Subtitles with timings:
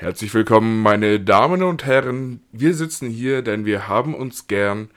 [0.00, 2.40] Herzlich willkommen, meine Damen und Herren.
[2.52, 4.90] Wir sitzen hier, denn wir haben uns gern.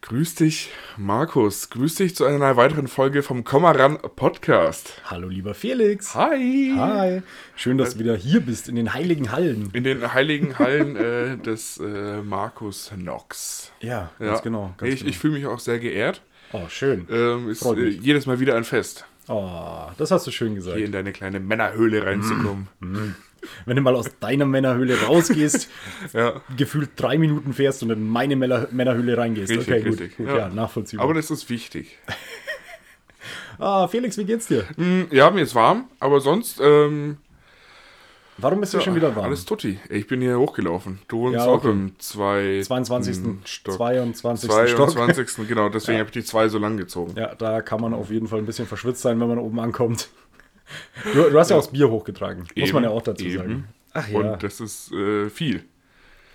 [0.00, 1.68] Grüß dich, Markus.
[1.68, 5.02] Grüß dich zu einer weiteren Folge vom Kommaran Podcast.
[5.04, 6.14] Hallo, lieber Felix.
[6.14, 6.72] Hi.
[6.74, 7.22] Hi.
[7.56, 9.68] Schön, dass du wieder hier bist, in den heiligen Hallen.
[9.74, 13.70] In den heiligen Hallen äh, des äh, Markus Knox.
[13.80, 14.72] Ja, ganz genau.
[14.78, 15.10] Ganz ich genau.
[15.10, 16.22] ich fühle mich auch sehr geehrt.
[16.54, 17.06] oh, schön.
[17.10, 20.76] Ähm, ist äh, jedes Mal wieder ein Fest, Oh, das hast du schön gesagt.
[20.76, 22.68] hier in deine kleine Männerhöhle reinzukommen.
[23.66, 25.68] Wenn du mal aus deiner Männerhöhle rausgehst,
[26.12, 26.40] Ja.
[26.56, 29.50] gefühlt drei Minuten fährst und in meine Männer Männerhöhle reingehst.
[29.50, 29.92] Richtig, okay, gut.
[30.00, 30.16] richtig.
[30.16, 30.36] gut Ja.
[30.36, 30.48] ja.
[30.48, 31.04] nachvollziehbar.
[31.04, 31.98] Aber das ist wichtig.
[33.58, 34.64] ah, Felix, wie geht's dir?
[34.76, 37.18] Hm, Ja, mir ist warm, aber sonst ähm,
[38.42, 39.26] Warum bist du schon wieder warm?
[39.26, 39.78] Alles tutti.
[39.90, 40.98] Ich bin hier hochgelaufen.
[41.08, 41.70] Du wohnst Ja, auch okay.
[41.70, 43.18] im zwei, 22.
[43.44, 43.74] Stock.
[43.76, 44.50] 22.
[44.70, 44.90] Stock.
[44.90, 45.46] 22.
[45.46, 47.12] genau, deswegen habe ich die zwei so lang gezogen.
[47.18, 50.08] Ja, da kann man auf jeden Fall ein bisschen verschwitzt sein, wenn man oben ankommt.
[51.12, 53.36] Du, du hast ja auch das Bier hochgetragen, muss Eben, man ja auch dazu eben.
[53.36, 53.64] sagen.
[53.92, 54.18] Ach ja.
[54.18, 55.64] Und das ist äh, viel.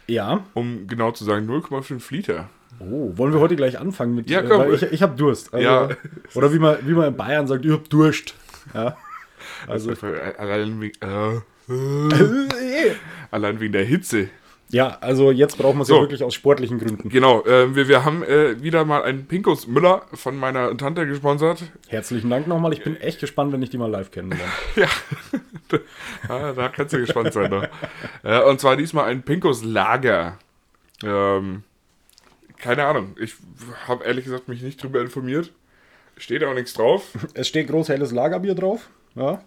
[0.08, 0.44] ja.
[0.54, 2.50] Um genau zu sagen, 0,5 Liter.
[2.80, 4.74] Oh, wollen wir heute gleich anfangen mit Ja, äh, komm.
[4.74, 5.54] ich, ich habe Durst.
[5.54, 5.90] Also, Ja.
[6.34, 8.34] Oder wie man, wie man in Bayern sagt, ich hab Durst.
[8.74, 8.98] Ja.
[9.68, 9.94] Also,
[10.38, 11.36] allein, wegen, äh,
[11.72, 12.92] äh,
[13.32, 14.30] allein wegen der Hitze.
[14.70, 15.96] Ja, also jetzt brauchen wir es So.
[15.96, 17.10] ja wirklich aus sportlichen Gründen.
[17.10, 21.64] Genau, äh, wir, wir haben äh, wieder mal einen Pinkus Müller von meiner Tante gesponsert.
[21.88, 22.74] Herzlichen Dank nochmal.
[22.74, 24.52] Ich bin echt gespannt, wenn ich die mal live kennenlerne.
[24.76, 24.88] Ja,
[26.30, 27.52] ah, da kannst du gespannt sein.
[27.52, 27.64] Doch.
[28.24, 30.38] Äh, und zwar diesmal ein Pinkus Lager.
[31.04, 31.64] Ähm,
[32.58, 33.36] keine Ahnung, ich
[33.88, 35.52] habe ehrlich gesagt mich nicht drüber informiert.
[36.18, 37.10] Steht auch nichts drauf.
[37.34, 38.90] Es steht groß helles Lagerbier drauf.
[39.16, 39.42] Ja.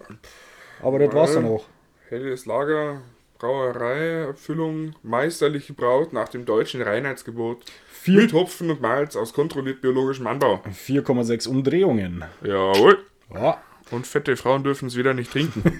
[0.82, 1.64] Aber das war's dann auch.
[2.08, 3.00] Helles Lager,
[3.38, 7.62] Brauerei, Abfüllung, meisterlich gebraut nach dem deutschen Reinheitsgebot.
[7.92, 10.62] Vier- Mit Hopfen und Malz aus kontrolliert biologischem Anbau.
[10.86, 12.24] 4,6 Umdrehungen.
[12.42, 12.98] Jawohl.
[13.32, 13.62] Ja.
[13.90, 15.62] Und fette Frauen dürfen es wieder nicht trinken.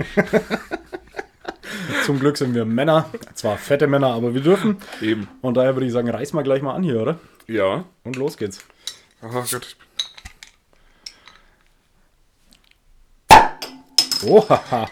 [2.05, 3.11] Zum Glück sind wir Männer.
[3.35, 4.79] Zwar fette Männer, aber wir dürfen.
[5.03, 5.29] Eben.
[5.43, 7.19] Und daher würde ich sagen, reiß mal gleich mal an hier, oder?
[7.47, 7.85] Ja.
[8.05, 8.65] Und los geht's.
[9.21, 9.77] Ach Gott.
[14.27, 14.89] Oh, haha.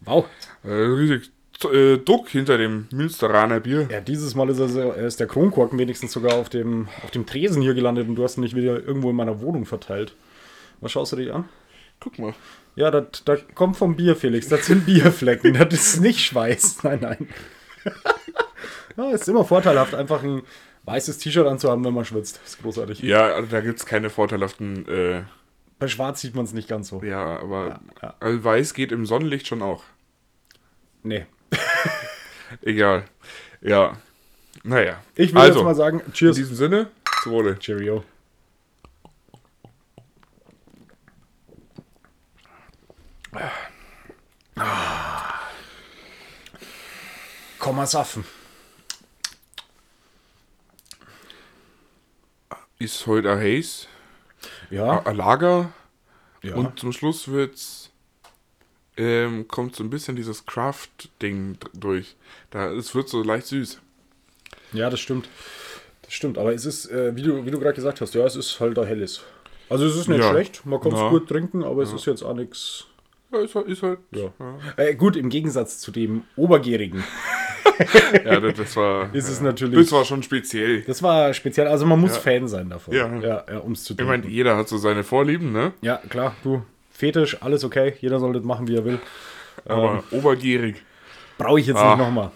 [0.00, 0.26] Wow.
[0.64, 1.30] Äh, riesig
[1.64, 3.88] äh, Druck hinter dem Münsteraner Bier.
[3.90, 7.26] Ja, dieses Mal ist, so- er ist der Kronkorken wenigstens sogar auf dem, auf dem
[7.26, 10.14] Tresen hier gelandet und du hast ihn nicht wieder irgendwo in meiner Wohnung verteilt.
[10.80, 11.48] Was schaust du dir an?
[12.00, 12.34] Guck mal.
[12.74, 14.48] Ja, das das kommt vom Bier, Felix.
[14.48, 15.54] Das sind Bierflecken.
[15.54, 16.78] Das ist nicht Schweiß.
[16.82, 17.28] Nein, nein.
[18.96, 20.42] ja, ist immer vorteilhaft, einfach ein
[20.84, 22.40] weißes T-Shirt anzuhaben, wenn man schwitzt.
[22.44, 23.00] Ist großartig.
[23.00, 24.86] Ja, also da gibt es keine vorteilhaften.
[24.88, 25.22] Äh,
[25.78, 27.02] Bei Schwarz sieht man es nicht ganz so.
[27.02, 28.14] ja, aber ja.
[28.20, 29.82] Also weiß geht im Sonnenlicht schon auch.
[31.02, 31.24] Nee.
[32.62, 33.04] Egal.
[33.60, 33.96] Ja.
[34.62, 35.02] Naja.
[35.14, 36.36] Ich will also, jetzt mal sagen, in Cheers.
[36.36, 36.90] diesem Sinne,
[37.22, 37.58] zu Wohle.
[37.58, 38.04] Cheerio.
[47.58, 48.24] Kommasaffen.
[52.78, 53.86] Ist heute ein Haze,
[54.70, 55.72] Ja, ein Lager
[56.42, 56.54] ja.
[56.54, 57.90] und zum Schluss wird's,
[58.96, 62.16] ähm, kommt so ein bisschen dieses Craft-Ding durch.
[62.50, 63.80] Da, es wird so leicht süß.
[64.72, 65.28] ja, das stimmt.
[66.02, 68.36] Das stimmt, aber es ist, äh, wie du, wie du gerade gesagt hast, ja, es
[68.36, 69.22] ist halt ein helles.
[69.68, 70.30] Also es ist nicht Ja.
[70.30, 71.08] schlecht, man kann es Ja.
[71.10, 72.86] gut trinken, aber es ist jetzt auch nichts.
[73.32, 73.66] Ja, ist halt.
[73.66, 73.98] Ist halt.
[74.76, 77.02] Äh, gut, im Gegensatz zu dem Obergärigen
[78.24, 79.12] Ja, das, das war.
[79.14, 79.76] ist es natürlich.
[79.80, 80.82] Das war schon speziell.
[80.82, 82.16] Das war speziell, also man muss.
[82.16, 82.94] Fan sein davon.
[82.94, 83.12] Ja.
[83.20, 84.10] ja, um es zu Ich trinken.
[84.22, 85.72] meine, jeder hat so seine Vorlieben, ne?
[85.82, 86.62] ja, klar, du,
[86.96, 88.98] Fetisch, alles okay, jeder soll das machen, wie er will.
[89.66, 90.82] Aber obergierig,
[91.38, 91.90] Brauche ich jetzt Ah.
[91.96, 92.30] nicht nochmal.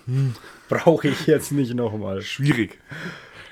[0.69, 2.21] Brauche ich jetzt nicht nochmal.
[2.21, 2.78] schwierig.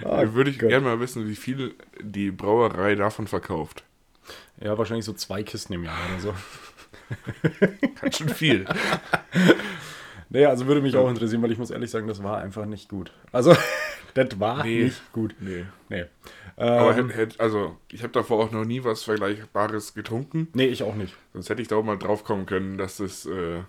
[0.05, 3.83] Ah, würde ich gerne mal wissen, wie viel die Brauerei davon verkauft.
[4.61, 6.35] Ja, wahrscheinlich so zwei Kisten im Jahr oder so.
[8.01, 8.67] Ganz schön viel.
[10.31, 12.89] Naja, also würde mich auch interessieren, weil ich muss ehrlich sagen, das war einfach nicht
[12.89, 13.13] gut.
[13.33, 13.55] Also,
[14.15, 14.85] das war Nee.
[14.85, 15.35] nicht gut.
[15.41, 15.65] Nee.
[15.89, 16.05] Nee.
[16.57, 20.49] Aber Ähm, hätt, hätt, also, ich habe davor auch noch nie was Vergleichbares getrunken.
[20.55, 21.15] nee, ich auch nicht.
[21.33, 23.61] Sonst hätte ich da auch mal drauf kommen können, dass das, äh,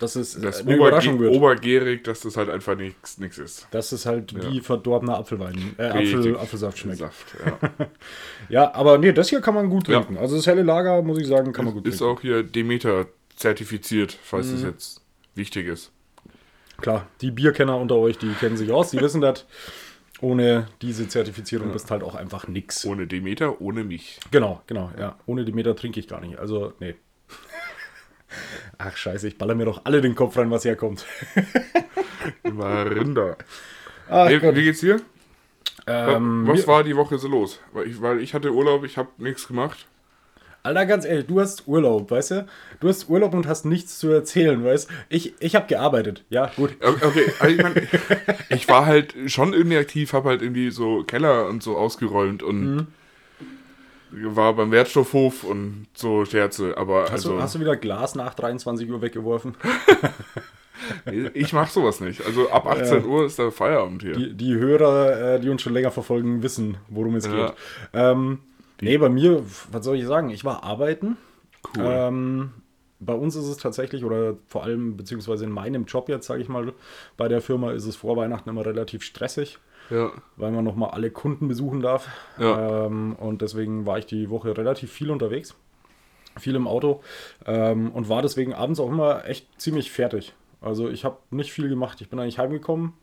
[0.00, 1.34] Das ist das eine Oberge- Überraschung wird.
[1.34, 3.66] obergärig, dass das halt einfach nichts ist.
[3.70, 4.50] dass es halt Ja.
[4.50, 5.84] wie verdorbener Apfelwein, äh.
[5.88, 6.98] Apfel, Apfelsaft schmeckt.
[6.98, 7.58] Saft, ja.
[8.48, 10.00] Ja, aber nee, das hier kann man gut Ja.
[10.00, 10.18] trinken.
[10.18, 12.16] Also das helle Lager, muss ich sagen, kann man gut ist trinken.
[12.16, 13.06] auch hier Demeter
[13.36, 14.54] zertifiziert, falls Mhm.
[14.56, 15.00] es jetzt
[15.36, 15.92] wichtig ist.
[16.78, 19.46] Klar, die Bierkenner unter euch, die kennen sich aus, die wissen das.
[20.20, 22.84] Ohne diese Zertifizierung bist halt auch einfach nix.
[22.86, 24.18] Ohne Demeter, ohne mich.
[24.30, 25.18] Genau, genau, ja.
[25.26, 26.38] Ohne die Meter trinke ich gar nicht.
[26.38, 26.94] Also, nee.
[28.78, 31.04] Ach, scheiße, ich baller mir doch alle den Kopf rein, was herkommt.
[32.42, 33.36] Immer Rinder.
[34.08, 34.54] Ach Wie, Gott.
[34.54, 35.00] wie geht's dir?
[35.86, 37.60] Ähm, Was war die Woche so los?
[37.72, 39.86] Weil ich, weil ich hatte Urlaub, ich habe nichts gemacht.
[40.66, 42.46] Alter, ganz ehrlich, du hast Urlaub, weißt du?
[42.80, 44.94] Du hast Urlaub und hast nichts zu erzählen, weißt du?
[45.08, 46.24] Ich, ich habe gearbeitet.
[46.28, 46.74] Ja, gut.
[46.82, 47.74] Okay, also ich, mein,
[48.48, 52.88] ich war halt schon irgendwie aktiv, habe halt irgendwie so Keller und so ausgeräumt und
[54.10, 54.34] Mhm.
[54.34, 56.76] war beim Wertstoffhof und so Scherze.
[56.76, 59.54] Aber Hast, also, du, hast du wieder Glas nach 23 Uhr weggeworfen?
[61.34, 62.26] ich mache sowas nicht.
[62.26, 64.14] Also ab 18 Uhr ist der Feierabend hier.
[64.14, 67.46] Die, die Hörer, äh, die uns schon länger verfolgen, wissen, worum es Ja.
[67.46, 67.54] geht.
[67.92, 68.40] Ähm,
[68.80, 70.30] nee, bei mir, was soll ich sagen?
[70.30, 71.16] Ich war arbeiten.
[71.76, 71.84] Cool.
[71.84, 72.50] Ähm,
[72.98, 76.48] bei uns ist es tatsächlich, oder vor allem, beziehungsweise in meinem Job jetzt, sage ich
[76.48, 76.72] mal,
[77.16, 79.58] bei der Firma ist es vor Weihnachten immer relativ stressig,
[79.90, 80.10] ja.
[80.36, 82.08] weil man nochmal alle Kunden besuchen darf.
[82.38, 82.86] Ja.
[82.86, 85.54] Ähm, und deswegen war ich die Woche relativ viel unterwegs,
[86.38, 87.02] viel im Auto
[87.44, 90.34] ähm, und war deswegen abends auch immer echt ziemlich fertig.
[90.60, 92.00] Also ich habe nicht viel gemacht.
[92.00, 92.94] Ich bin eigentlich heimgekommen,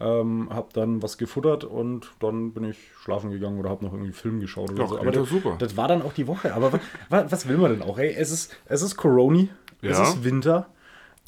[0.00, 4.12] ähm, habe dann was gefuttert und dann bin ich schlafen gegangen oder habe noch irgendwie
[4.12, 4.96] Film geschaut oder Doch, so.
[4.98, 5.56] klingt das, super.
[5.58, 6.54] das war dann auch die Woche.
[6.54, 6.80] Aber wa,
[7.10, 7.98] wa, was will man denn auch?
[7.98, 9.48] Ey, es ist, es ist Coroni,
[9.82, 10.04] es Ja.
[10.04, 10.68] ist Winter.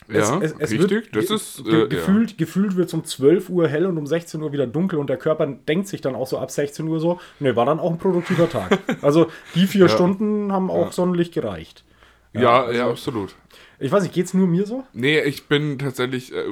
[0.09, 1.11] Ja, richtig.
[1.13, 4.43] das ge- ist äh, gefühlt, gefühlt wird es um 12 Uhr hell und um 16
[4.43, 7.21] Uhr wieder dunkel und der Körper denkt sich dann auch so ab 16 Uhr so,
[7.39, 8.79] ne, war dann auch ein produktiver Tag.
[9.03, 9.89] Also die vier Ja.
[9.89, 11.85] Stunden haben auch Sonnenlicht gereicht.
[12.33, 13.37] Ja, ja, also- absolut.
[13.81, 14.85] Ich weiß nicht, geht's nur mir so?
[14.93, 16.45] Nee, ich bin tatsächlich äh,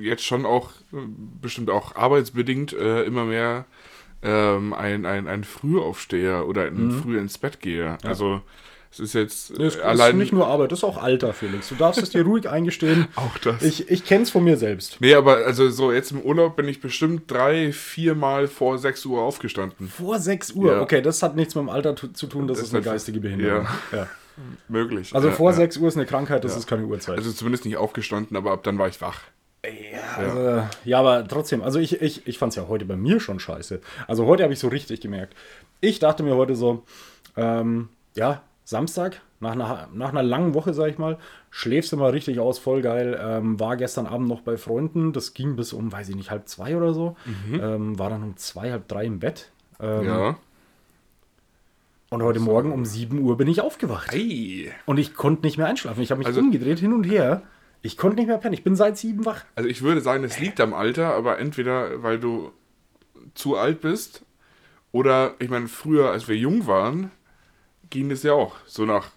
[0.00, 0.96] jetzt schon auch, äh,
[1.40, 3.66] bestimmt auch arbeitsbedingt, äh, immer mehr
[4.22, 7.98] ähm, ein, ein, ein Frühaufsteher oder ein früh ins Bett gehe.
[8.04, 8.40] Also
[8.90, 9.56] es ist jetzt Mhm.
[9.58, 11.68] Nee, es äh, ist allein nicht nur Arbeit, das ist auch Alter, Felix.
[11.68, 13.08] Du darfst es dir ruhig eingestehen.
[13.16, 13.62] auch das.
[13.62, 14.98] Ich, ich kenn's von mir selbst.
[15.00, 19.04] nee, aber also so jetzt im Urlaub bin ich bestimmt drei, vier Mal vor 6
[19.06, 19.88] Uhr aufgestanden.
[19.88, 20.72] Vor 6 Uhr.
[20.72, 20.80] Ja.
[20.80, 23.20] Okay, das hat nichts mit dem Alter zu tun, das, Das ist eine ist geistige
[23.20, 23.66] Behinderung.
[23.92, 24.08] Ja.
[24.68, 25.14] Möglich.
[25.14, 25.56] Also Ja, vor ja.
[25.56, 27.18] 6 Uhr ist eine Krankheit, das ist keine Uhrzeit.
[27.18, 29.20] Also zumindest nicht aufgestanden, aber ab dann war ich wach.
[30.18, 33.38] Also, ja, aber trotzdem, also ich, ich, ich fand es ja heute bei mir schon
[33.38, 33.80] scheiße.
[34.08, 35.34] Also heute habe ich so richtig gemerkt.
[35.80, 36.82] Ich dachte mir heute so,
[37.36, 41.18] ähm, ja, Samstag, nach einer, nach einer langen Woche, sag ich mal,
[41.50, 43.18] schläfst du mal richtig aus, voll geil.
[43.20, 46.48] Ähm, war gestern Abend noch bei Freunden, das ging bis um, weiß ich nicht, halb
[46.48, 47.16] zwei oder so.
[47.52, 49.50] Ähm, war dann um zwei, halb drei im Bett.
[49.80, 50.36] Ähm, Ja.
[52.12, 54.12] Und heute Morgen um 7 Uhr bin ich aufgewacht.
[54.12, 54.70] Hey.
[54.84, 56.02] Und ich konnte nicht mehr einschlafen.
[56.02, 57.40] Ich habe mich Also- umgedreht, hin und her.
[57.80, 58.52] Ich konnte nicht mehr pennen.
[58.52, 59.44] Ich bin seit sieben wach.
[59.54, 62.52] Also ich würde sagen, es liegt am Alter, aber entweder weil du
[63.34, 64.26] zu alt bist
[64.92, 67.10] oder, ich meine, früher, als wir jung waren,
[67.88, 68.56] ging das ja auch.
[68.66, 69.08] So nach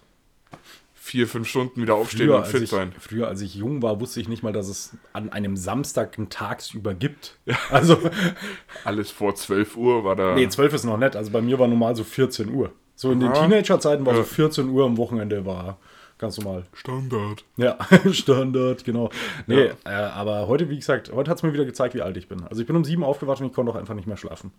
[0.93, 2.93] vier, fünf Stunden wieder aufstehen Früher und fit ich, sein.
[2.97, 6.29] früher, als ich jung war, wusste ich nicht mal, dass es an einem Samstag einen
[6.29, 7.37] tagsüber gibt.
[7.69, 7.99] Also,
[8.85, 10.33] Alles vor 12 Uhr war da.
[10.33, 11.17] nee, 12 ist noch nett.
[11.17, 12.71] Also bei mir war normal so 14 Uhr.
[12.95, 13.41] So in den Aha.
[13.41, 14.25] Teenagerzeiten war so Ja.
[14.25, 15.77] 14 Uhr am Wochenende war
[16.17, 16.63] ganz normal.
[16.73, 17.43] Standard.
[17.57, 17.77] Ja,
[18.11, 19.09] Standard, genau.
[19.47, 22.27] Nee, äh, aber heute, wie gesagt, heute hat es mir wieder gezeigt, wie alt ich
[22.29, 22.43] bin.
[22.43, 24.51] Also ich bin um sieben aufgewacht und ich konnte auch einfach nicht mehr schlafen.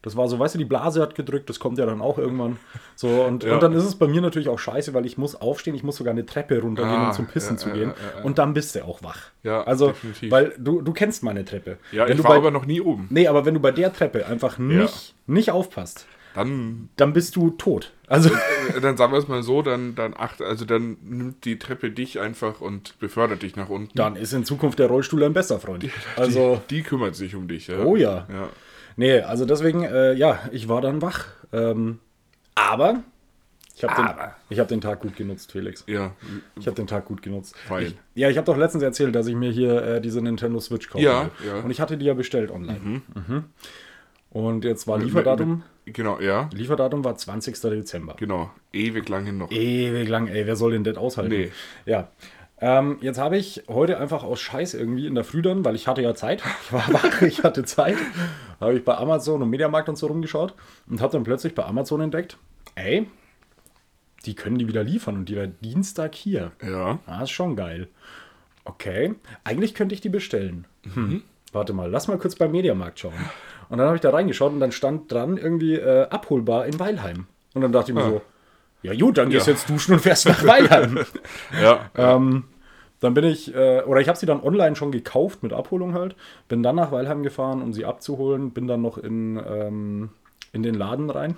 [0.00, 2.56] Das war so, weißt du, die Blase hat gedrückt, das kommt ja dann auch irgendwann.
[2.96, 3.54] So, und, Ja.
[3.54, 5.96] und dann ist es bei mir natürlich auch scheiße, weil ich muss aufstehen, ich muss
[5.96, 7.88] sogar eine Treppe runtergehen, Ah, um zum Pissen ja, zu ja, gehen.
[8.14, 8.24] ja, ja.
[8.24, 9.18] Und dann bist du auch wach.
[9.44, 10.30] Ja, also, definitiv.
[10.32, 11.76] weil du, du kennst meine Treppe.
[11.92, 13.06] Ja, Wenn ich du war bei, aber noch nie oben.
[13.10, 17.50] Nee, aber wenn du bei der Treppe einfach nicht, nicht aufpasst, Dann, dann bist du
[17.50, 17.92] tot.
[18.06, 21.58] Also, äh, dann sagen wir es mal so, dann, dann acht, also dann nimmt die
[21.58, 23.90] Treppe dich einfach und befördert dich nach unten.
[23.94, 25.88] dann ist in Zukunft der Rollstuhl ein besser Freund.
[26.16, 27.68] Also, die, die kümmert sich um dich.
[27.68, 27.84] Ja?
[27.84, 28.26] oh ja.
[28.30, 28.48] ja.
[28.96, 31.26] Nee, also deswegen, äh, ja, ich war dann wach.
[31.52, 31.98] Ähm,
[32.54, 33.02] aber
[33.74, 34.08] ich habe den,
[34.50, 35.84] ich hab den Tag gut genutzt, Felix.
[35.86, 36.14] Ja,
[36.58, 37.54] Ich habe den Tag gut genutzt.
[37.80, 40.88] Ich, ja, ich habe doch letztens erzählt, dass ich mir hier äh, diese Nintendo Switch
[40.90, 41.02] kaufe.
[41.02, 41.60] Ja, ja.
[41.60, 42.78] Und ich hatte die ja bestellt online.
[42.80, 43.44] Mhm.
[44.32, 47.60] Und jetzt war Lieferdatum, genau, ja, Lieferdatum war 20.
[47.60, 48.14] Dezember.
[48.18, 48.50] genau.
[48.72, 49.50] Ewig lang hin noch.
[49.50, 51.30] Ewig lang, ey, wer soll denn das aushalten?
[51.30, 51.52] Nee.
[51.84, 52.08] Ja.
[52.58, 55.86] Ähm, jetzt habe ich heute einfach aus Scheiß irgendwie in der Früh dann, weil ich
[55.86, 57.98] hatte ja Zeit, ich war wach, ich hatte Zeit,
[58.58, 60.54] habe ich bei Amazon und Mediamarkt und so rumgeschaut
[60.88, 62.38] und habe dann plötzlich bei Amazon entdeckt,
[62.74, 63.06] ey,
[64.24, 66.52] die können die wieder liefern und die war Dienstag hier.
[66.62, 67.00] Ja.
[67.04, 67.88] Ah, ist schon geil.
[68.64, 70.66] Okay, eigentlich könnte ich die bestellen.
[70.94, 71.22] Hm.
[71.52, 73.12] Warte mal, lass mal kurz beim Mediamarkt schauen.
[73.72, 77.26] Und dann habe ich da reingeschaut und dann stand dran irgendwie äh, abholbar in Weilheim.
[77.54, 78.10] Und dann dachte ich mir Ah.
[78.10, 78.22] so,
[78.82, 79.56] ja gut, dann gehst du Ja.
[79.56, 80.98] jetzt duschen und fährst nach Weilheim.
[81.62, 81.90] Ja.
[81.96, 82.44] ähm,
[83.00, 86.16] dann bin ich, äh, oder ich habe sie dann online schon gekauft mit Abholung halt,
[86.48, 90.10] bin dann nach Weilheim gefahren, um sie abzuholen, bin dann noch in, ähm,
[90.52, 91.34] in den Laden rein,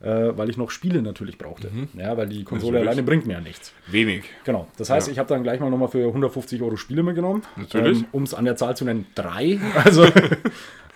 [0.00, 1.68] äh, weil ich noch Spiele natürlich brauchte.
[1.94, 2.88] Ja, weil die Konsole Natürlich.
[2.88, 3.72] alleine bringt mir ja nichts.
[3.88, 4.22] Wenig.
[4.44, 4.68] Genau.
[4.78, 5.12] Das heißt, Ja.
[5.12, 7.42] ich habe dann gleich mal nochmal für 150 Euro Spiele mitgenommen.
[7.56, 7.98] Natürlich.
[8.02, 9.58] Ähm, um es an der Zahl zu nennen, drei.
[9.84, 10.06] Also,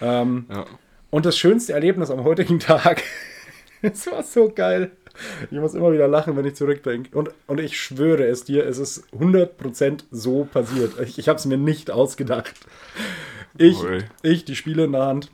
[0.00, 0.64] ähm, Ja.
[1.10, 3.02] und das schönste Erlebnis am heutigen Tag,
[3.82, 4.90] es war so geil.
[5.50, 7.16] Ich muss immer wieder lachen, wenn ich zurückdenke.
[7.18, 10.98] Und, und ich schwöre es dir, es ist 100% so passiert.
[11.00, 12.54] Ich, ich habe es mir nicht ausgedacht.
[13.58, 13.78] Ich,
[14.22, 15.30] ich, die Spiele in der Hand,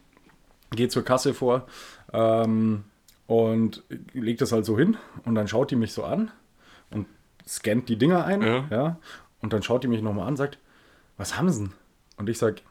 [0.70, 1.66] gehe zur Kasse vor.
[2.12, 2.85] Ähm,
[3.26, 3.82] und
[4.14, 6.30] legt das halt so hin und dann schaut die mich so an
[6.90, 7.06] und
[7.46, 8.40] scannt die Dinger ein.
[8.42, 8.64] Ja.
[8.70, 8.99] Ja.
[9.42, 10.58] Und dann schaut die mich nochmal an und sagt,
[11.16, 11.73] was haben sie denn?
[12.16, 12.62] Und ich sag,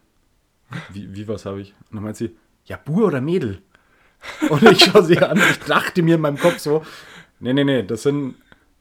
[0.92, 1.74] wie, wie was habe ich?
[1.90, 3.62] Und dann meint sie, ja, Bur oder Mädel?
[4.50, 6.84] Und ich schaue sie an und ich dachte mir in meinem Kopf so,
[7.40, 8.36] nee, nee, nee, das sind,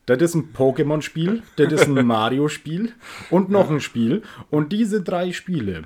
[0.07, 2.93] das ist ein Pokémon-Spiel, das ist ein Mario-Spiel
[3.31, 4.23] und noch ein Spiel.
[4.51, 5.85] Und diese drei Spiele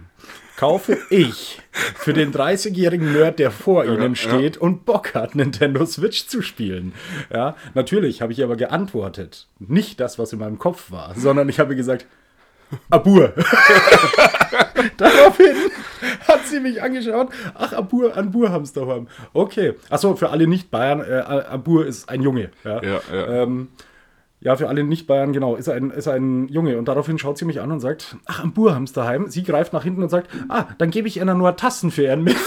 [0.56, 6.26] kaufe ich für den 30-jährigen Nerd, der vor ihnen steht und Bock hat, Nintendo Switch
[6.26, 6.94] zu spielen.
[7.32, 9.46] Ja, natürlich habe ich aber geantwortet.
[9.60, 12.06] Nicht das, was in meinem Kopf war, sondern ich habe gesagt,
[12.90, 13.34] Abur.
[14.96, 15.56] Daraufhin
[16.26, 17.28] hat sie mich angeschaut.
[17.54, 19.08] Ach, Abur, Abur haben es daheim.
[19.32, 19.74] Okay.
[19.90, 22.50] Achso, für alle Nicht-Bayern, äh, Abur ist ein Junge.
[22.64, 23.26] Ja, Ja, ja.
[23.42, 23.68] Ähm,
[24.40, 26.78] ja für alle Nicht-Bayern, genau, ist ein, ist ein Junge.
[26.78, 28.44] Und daraufhin schaut sie mich an und sagt, ach,
[28.84, 29.28] es daheim.
[29.28, 32.22] Sie greift nach hinten und sagt, ah, dann gebe ich ihr nur Tassen für ihren
[32.22, 32.36] mit.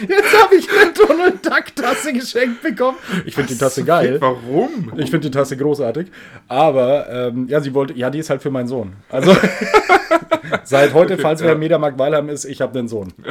[0.00, 2.98] Jetzt habe ich eine Donald Duck-Tasse geschenkt bekommen.
[3.24, 4.20] Ich finde die Tasse geil.
[4.20, 4.92] Warum?
[4.96, 6.08] Ich finde die Tasse großartig.
[6.48, 8.94] Aber ähm, ja, sie wollte, ja, die ist halt für meinen Sohn.
[9.08, 9.36] Also
[10.64, 13.12] seit heute, falls wer im Mediamarkt Weilheim ist, ich habe einen Sohn.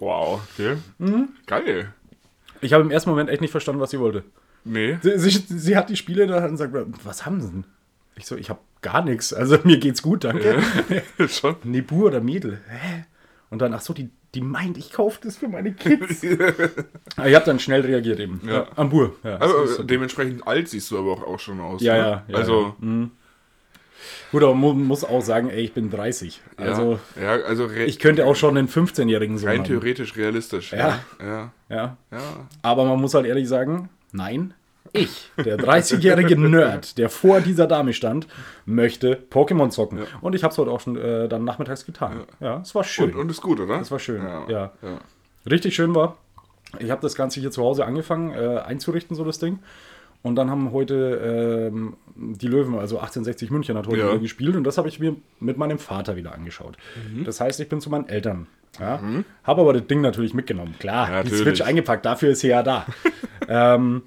[0.00, 0.76] Wow, okay.
[0.98, 1.28] Mhm.
[1.46, 1.92] Geil.
[2.62, 4.24] Ich habe im ersten Moment echt nicht verstanden, was sie wollte.
[4.64, 4.98] Nee.
[5.02, 7.64] Sie, sie, sie hat die Spiele da und sagt, was haben sie denn?
[8.16, 9.32] Ich so, ich habe gar nichts.
[9.32, 10.62] Also mir geht's gut, danke.
[11.28, 11.56] Schon.
[11.64, 12.60] Nebu oder Mädel.
[12.68, 13.04] Hä?
[13.50, 16.22] Und dann, ach so, die, die meint, ich kaufe das für meine Kids.
[17.16, 18.40] Aber ich habe dann schnell reagiert eben.
[18.46, 18.66] Ja.
[18.76, 19.16] Ambur.
[19.24, 19.82] Ja, Also, das ist so.
[19.82, 21.82] dementsprechend alt siehst du aber auch, auch schon aus.
[21.82, 21.98] Ja, ne?
[22.00, 22.74] ja, ja, Also,
[24.32, 26.40] Gut, aber man muss auch sagen, ey, ich bin 30.
[26.56, 29.66] Also ja, ja, also ich könnte auch schon einen 15-jährigen Sohn rein haben.
[29.66, 30.70] theoretisch realistisch.
[30.72, 31.00] Ja.
[31.20, 31.52] Ja.
[31.68, 31.96] Ja.
[32.12, 32.48] Ja.
[32.62, 34.54] Aber man muss halt ehrlich sagen, nein,
[34.92, 38.26] ich, der 30-jährige Nerd, der vor dieser Dame stand,
[38.66, 40.00] möchte Pokémon zocken.
[40.20, 42.24] Und ich habe es heute auch schon äh, dann nachmittags getan.
[42.40, 43.12] Ja, es war schön.
[43.14, 43.78] Und, und ist gut, oder?
[43.78, 44.44] Das war schön, Ja.
[44.48, 44.72] ja.
[44.82, 44.98] ja.
[45.50, 46.16] Richtig schön war,
[46.78, 49.58] ich habe das Ganze hier zu Hause angefangen äh, einzurichten, so das Ding.
[50.22, 54.08] Und dann haben heute ähm, die Löwen, also 1860 München, hat heute Ja.
[54.10, 54.54] wieder gespielt.
[54.54, 56.76] Und das habe ich mir mit meinem Vater wieder angeschaut.
[57.10, 57.24] Mhm.
[57.24, 58.46] Das heißt, ich bin zu meinen Eltern.
[58.78, 59.00] Ja?
[59.44, 60.74] Habe aber das Ding natürlich mitgenommen.
[60.78, 61.56] Klar, Ja, die natürlich.
[61.58, 62.84] Switch eingepackt, dafür ist sie ja da.
[63.48, 64.02] ähm,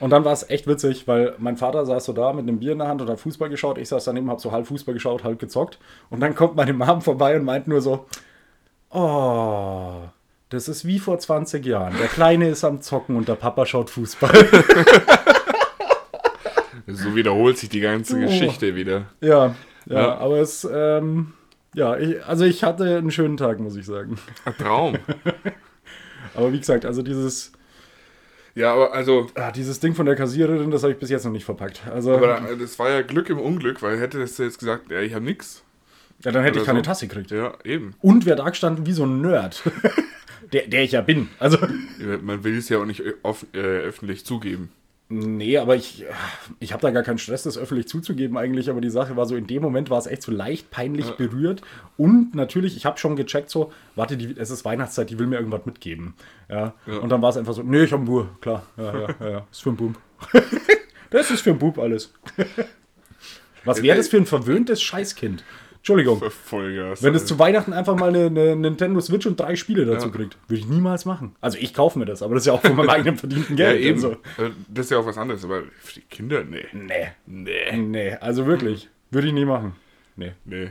[0.00, 2.72] und dann war es echt witzig, weil mein Vater saß so da mit einem Bier
[2.72, 3.78] in der Hand und hat Fußball geschaut.
[3.78, 5.78] Ich saß daneben, habe so halb Fußball geschaut, halb gezockt.
[6.10, 8.06] Und dann kommt meine Mom vorbei und meint nur so,
[8.90, 10.02] oh,
[10.50, 11.94] das ist wie vor 20 Jahren.
[11.98, 14.32] Der Kleine ist am Zocken und der Papa schaut Fußball.
[16.88, 18.20] So wiederholt sich die ganze Oh.
[18.20, 19.06] Geschichte wieder.
[19.20, 19.54] ja,
[19.86, 20.18] ja, Ja.
[20.18, 21.32] aber es, ähm,
[21.74, 24.16] ja, ich, also ich hatte einen schönen Tag, muss ich sagen.
[24.44, 24.98] Ein Traum.
[26.34, 27.52] Aber wie gesagt, also dieses,
[28.56, 31.30] ja, aber also, ah, dieses Ding von der Kassiererin, das habe ich bis jetzt noch
[31.30, 31.82] nicht verpackt.
[31.86, 35.14] Also, aber das war ja Glück im Unglück, weil hätte das jetzt gesagt, ja, ich
[35.14, 35.62] habe nix.
[36.24, 36.84] ja, dann hätte ich keine so.
[36.84, 37.30] Tasse gekriegt.
[37.30, 37.94] Ja, eben.
[38.00, 39.62] Und wer da gestanden wie so ein Nerd.
[40.52, 41.28] der, der ich ja bin.
[41.38, 41.58] Also,
[42.22, 44.70] Man will es ja auch nicht off, äh, öffentlich zugeben.
[45.08, 46.04] Nee, aber ich,
[46.60, 48.70] ich habe da gar keinen Stress, das öffentlich zuzugeben eigentlich.
[48.70, 51.62] Aber die Sache war so, in dem Moment war es echt so leicht peinlich berührt.
[51.96, 55.36] Und natürlich, ich habe schon gecheckt so, warte, die, es ist Weihnachtszeit, die will mir
[55.36, 56.14] irgendwas mitgeben.
[56.48, 56.74] Ja.
[56.86, 56.98] Ja.
[56.98, 58.64] Und dann war es einfach so, nee, ich habe einen Bur, klar.
[58.76, 59.46] Ja, ja, ja, ja.
[59.50, 59.98] Ist für einen Bub.
[61.10, 62.12] das ist für einen Bub alles.
[63.64, 65.44] Was wäre das für ein verwöhntes Scheißkind?
[65.86, 66.20] Entschuldigung.
[66.30, 67.00] Vollgas.
[67.00, 70.12] Wenn es zu Weihnachten einfach mal eine, eine Nintendo Switch und drei Spiele dazu Ja.
[70.12, 71.36] kriegt, würde ich niemals machen.
[71.40, 73.70] Also ich kaufe mir das, aber das ist ja auch von meinem eigenen verdienten ja,
[73.70, 73.84] Geld.
[73.84, 73.94] eben.
[73.94, 74.10] Also.
[74.36, 76.66] Äh, Das ist ja auch was anderes, aber für die Kinder, nee.
[76.72, 77.12] Nee.
[77.26, 77.76] Nee.
[77.76, 78.88] Nee, also wirklich.
[79.12, 79.76] Würde ich nie machen.
[80.16, 80.32] Nee.
[80.44, 80.70] Nee.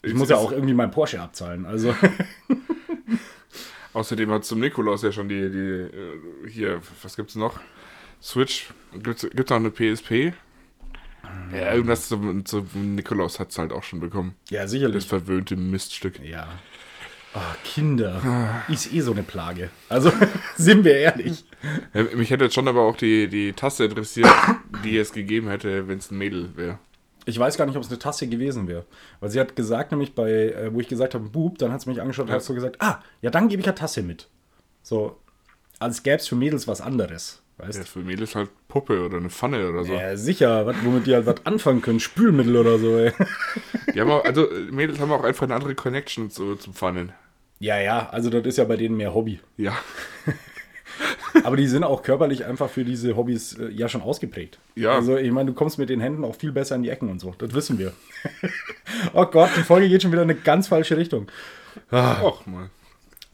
[0.00, 1.66] Ich muss ja auch irgendwie meinen Porsche abzahlen.
[1.66, 1.94] Also.
[3.92, 7.60] Außerdem hat zum Nikolaus ja schon die, die äh, hier, was gibt's noch?
[8.22, 8.70] Switch.
[9.02, 10.32] Gibt's, gibt's noch eine PSP?
[11.52, 14.34] Ja, irgendwas zum, zum Nikolaus hat's halt auch schon bekommen.
[14.50, 15.06] Ja, Das sicherlich.
[15.06, 16.18] verwöhnte Miststück.
[16.24, 16.48] Ja.
[17.34, 18.64] Ah, Kinder.
[18.68, 19.70] Ist eh so eine Plage.
[19.90, 20.10] Also,
[20.56, 21.44] sind wir ehrlich.
[21.92, 24.28] Ja, mich hätte jetzt schon aber auch die, die Tasse interessiert,
[24.84, 26.78] die es gegeben hätte, wenn es ein Mädel wäre.
[27.26, 28.86] Ich weiß gar nicht, ob es eine Tasse gewesen wäre.
[29.20, 31.90] Weil sie hat gesagt, nämlich bei, äh, wo ich gesagt habe, Bub, dann hat sie
[31.90, 34.28] mich angeschaut und hat so gesagt, ah, ja, dann gebe ich eine Tasse mit.
[34.82, 35.20] So,
[35.78, 37.42] als gäbe es für Mädels was anderes.
[37.58, 39.94] Weißt Ja, für Mädels halt Puppe oder eine Pfanne oder so.
[39.94, 42.00] Ja, sicher, wat, womit die halt was anfangen können.
[42.00, 43.12] Spülmittel oder so, ey.
[43.94, 47.12] Die haben auch, also äh, Mädels haben auch einfach eine andere Connection zu, zum Pfannen.
[47.58, 49.40] Ja, ja, also das ist ja bei denen mehr Hobby.
[49.56, 49.72] Ja.
[51.44, 54.58] Aber die sind auch körperlich einfach für diese Hobbys äh, ja schon ausgeprägt.
[54.74, 54.92] Ja.
[54.92, 57.20] Also ich meine, du kommst mit den Händen auch viel besser in die Ecken und
[57.20, 57.34] so.
[57.38, 57.92] Das wissen wir.
[59.14, 61.28] oh Gott, die Folge geht schon wieder in eine ganz falsche Richtung.
[61.90, 62.70] Ach mal.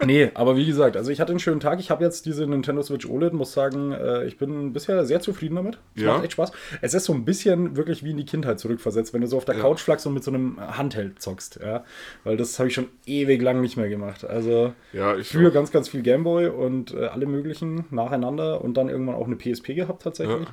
[0.05, 1.81] Nee, aber wie gesagt, also ich hatte einen schönen Tag.
[1.81, 5.57] Ich habe jetzt diese Nintendo Switch OLED, muss sagen, äh, ich bin bisher sehr zufrieden
[5.57, 5.79] damit.
[5.95, 6.13] Es Ja.
[6.15, 6.53] macht echt Spaß.
[6.81, 9.45] Es ist so ein bisschen wirklich wie in die Kindheit zurückversetzt, wenn du so auf
[9.45, 9.61] der Ja.
[9.63, 11.85] Couch flachst und mit so einem Handheld zockst, ja.
[12.25, 14.25] Weil das habe ich schon ewig lang nicht mehr gemacht.
[14.25, 18.89] Also Ja, ich früher ganz, ganz viel Gameboy und äh, alle möglichen nacheinander und dann
[18.89, 20.49] irgendwann auch eine PSP gehabt tatsächlich.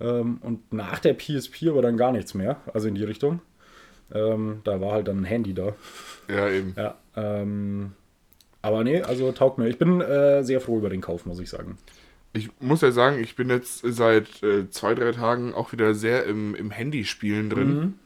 [0.00, 3.40] Ähm, und nach der PSP aber dann gar nichts mehr, also in die Richtung.
[4.12, 5.74] Ähm, da war halt dann ein Handy da.
[6.28, 6.74] Ja, eben.
[6.76, 7.92] Ja, ähm,
[8.64, 9.68] aber nee, also taugt mir.
[9.68, 11.76] Ich bin äh, sehr froh über den Kauf, muss ich sagen.
[12.32, 16.24] Ich muss ja sagen, ich bin jetzt seit äh, zwei, drei Tagen auch wieder sehr
[16.24, 17.98] im, im Handyspielen drin.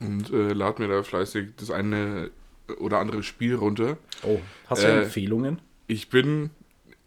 [0.00, 2.30] Und äh, lade mir da fleißig das eine
[2.78, 3.98] oder andere Spiel runter.
[4.22, 5.58] Oh, hast du Äh, Empfehlungen?
[5.86, 6.50] Ich bin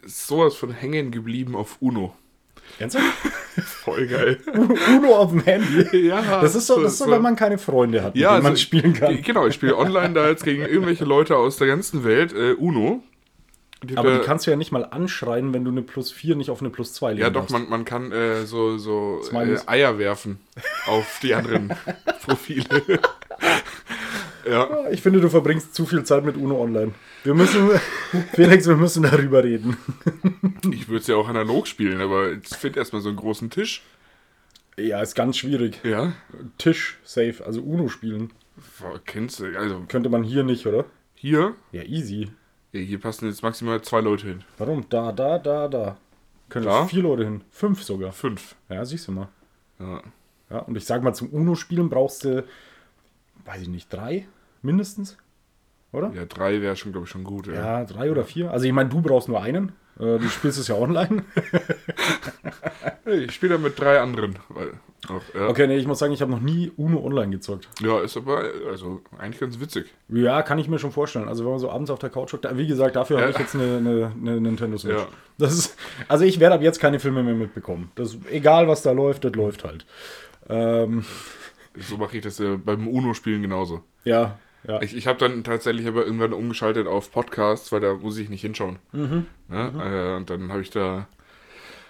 [0.06, 2.16] sowas von hängen geblieben auf Uno.
[2.80, 3.06] Ernsthaft?
[3.84, 4.38] Voll geil.
[4.54, 6.08] Uno auf dem Handy.
[6.08, 8.44] ja, Das ist so, das ist so, wenn man keine Freunde hat, mit Ja, denen
[8.44, 9.22] man also, spielen kann.
[9.22, 13.02] Genau, ich spiele online da jetzt gegen irgendwelche Leute aus der ganzen Welt äh, Uno.
[13.84, 16.50] Die, Aber die kannst du ja nicht mal anschreien, wenn du eine Plus 4 nicht
[16.50, 19.58] auf eine Plus 2 legen Ja, doch, man, man kann äh, so, so äh.
[19.68, 20.40] Eier werfen
[20.88, 21.74] auf die anderen
[22.26, 22.66] Profile.
[24.50, 26.94] Ja, Ich finde, du verbringst zu viel Zeit mit Uno online.
[27.24, 27.70] Wir müssen,
[28.34, 29.78] Felix, wir müssen darüber reden.
[30.72, 33.84] ich würde es ja auch analog spielen, aber ich finde erstmal so einen großen Tisch.
[34.78, 35.80] Ja, ist ganz schwierig.
[35.84, 36.14] Ja,
[36.58, 38.32] Tisch, safe, also Uno spielen.
[39.06, 40.86] Kennst du, also Könnte man hier nicht, oder?
[41.16, 42.30] hier, Ja, easy.
[42.72, 44.44] hier passen jetzt maximal zwei Leute hin.
[44.60, 44.86] Warum?
[44.90, 45.98] Da, da, da, da.
[46.50, 46.86] Können Da?
[46.86, 47.42] vier Leute hin.
[47.52, 48.12] Fünf sogar.
[48.14, 48.56] Fünf.
[48.70, 49.28] Ja, siehst du mal.
[49.80, 50.02] Ja.
[50.50, 52.46] Ja, und ich sag mal, zum Uno-Spielen brauchst du,
[53.46, 54.28] weiß ich nicht, drei
[54.68, 55.18] mindestens?
[55.94, 56.12] Oder?
[56.14, 57.48] ja, drei wäre schon, glaube ich, schon gut.
[57.48, 57.54] Ja.
[57.54, 58.52] Ja, drei oder vier.
[58.52, 59.70] Also ich meine, du brauchst nur einen.
[60.00, 61.24] Äh, Du spielst es ja online.
[63.06, 64.38] Ich spiele mit drei anderen.
[64.50, 64.72] Weil,
[65.08, 65.48] auch, ja.
[65.48, 67.70] Okay, nee, ich muss sagen, ich habe noch nie Uno online gezockt.
[67.80, 69.86] ja, ist aber also eigentlich ganz witzig.
[70.10, 71.30] Ja, kann ich mir schon vorstellen.
[71.30, 73.34] Also wenn man so abends auf der Couch hockt, wie gesagt, dafür habe Ja.
[73.34, 74.98] ich jetzt eine, eine, eine Nintendo Switch.
[74.98, 75.08] Ja.
[75.38, 75.78] Das ist,
[76.10, 77.92] also ich werde ab jetzt keine Filme mehr mitbekommen.
[77.96, 79.86] Das, egal was da läuft, das läuft halt.
[80.50, 81.06] Ähm,
[81.80, 83.84] So mache ich das äh, beim Uno-Spielen genauso.
[84.04, 84.82] ja, ja.
[84.82, 88.42] Ich, ich habe dann tatsächlich aber irgendwann umgeschaltet auf Podcasts, weil da muss ich nicht
[88.42, 88.80] hinschauen.
[88.92, 89.26] Ne?
[89.52, 91.08] Äh, und dann habe ich da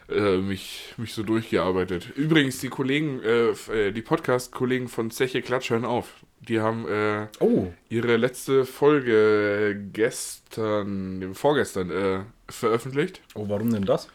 [0.10, 2.12] äh, mich, mich so durchgearbeitet.
[2.16, 6.24] Übrigens, die Kollegen, äh, äh, die Podcast-Kollegen von Zeche Klatsch hören auf.
[6.40, 13.22] Die haben äh, oh, ihre letzte Folge gestern, vorgestern äh, veröffentlicht.
[13.36, 14.08] oh, warum denn das?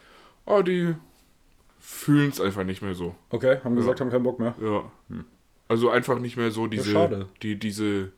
[0.45, 0.95] Oh, die
[1.79, 3.15] fühlen es einfach nicht mehr so.
[3.29, 4.55] Okay, haben gesagt, haben keinen Bock mehr.
[4.61, 4.89] Ja.
[5.67, 7.27] Also einfach nicht mehr so diese, schade.
[7.41, 8.11] die, diese,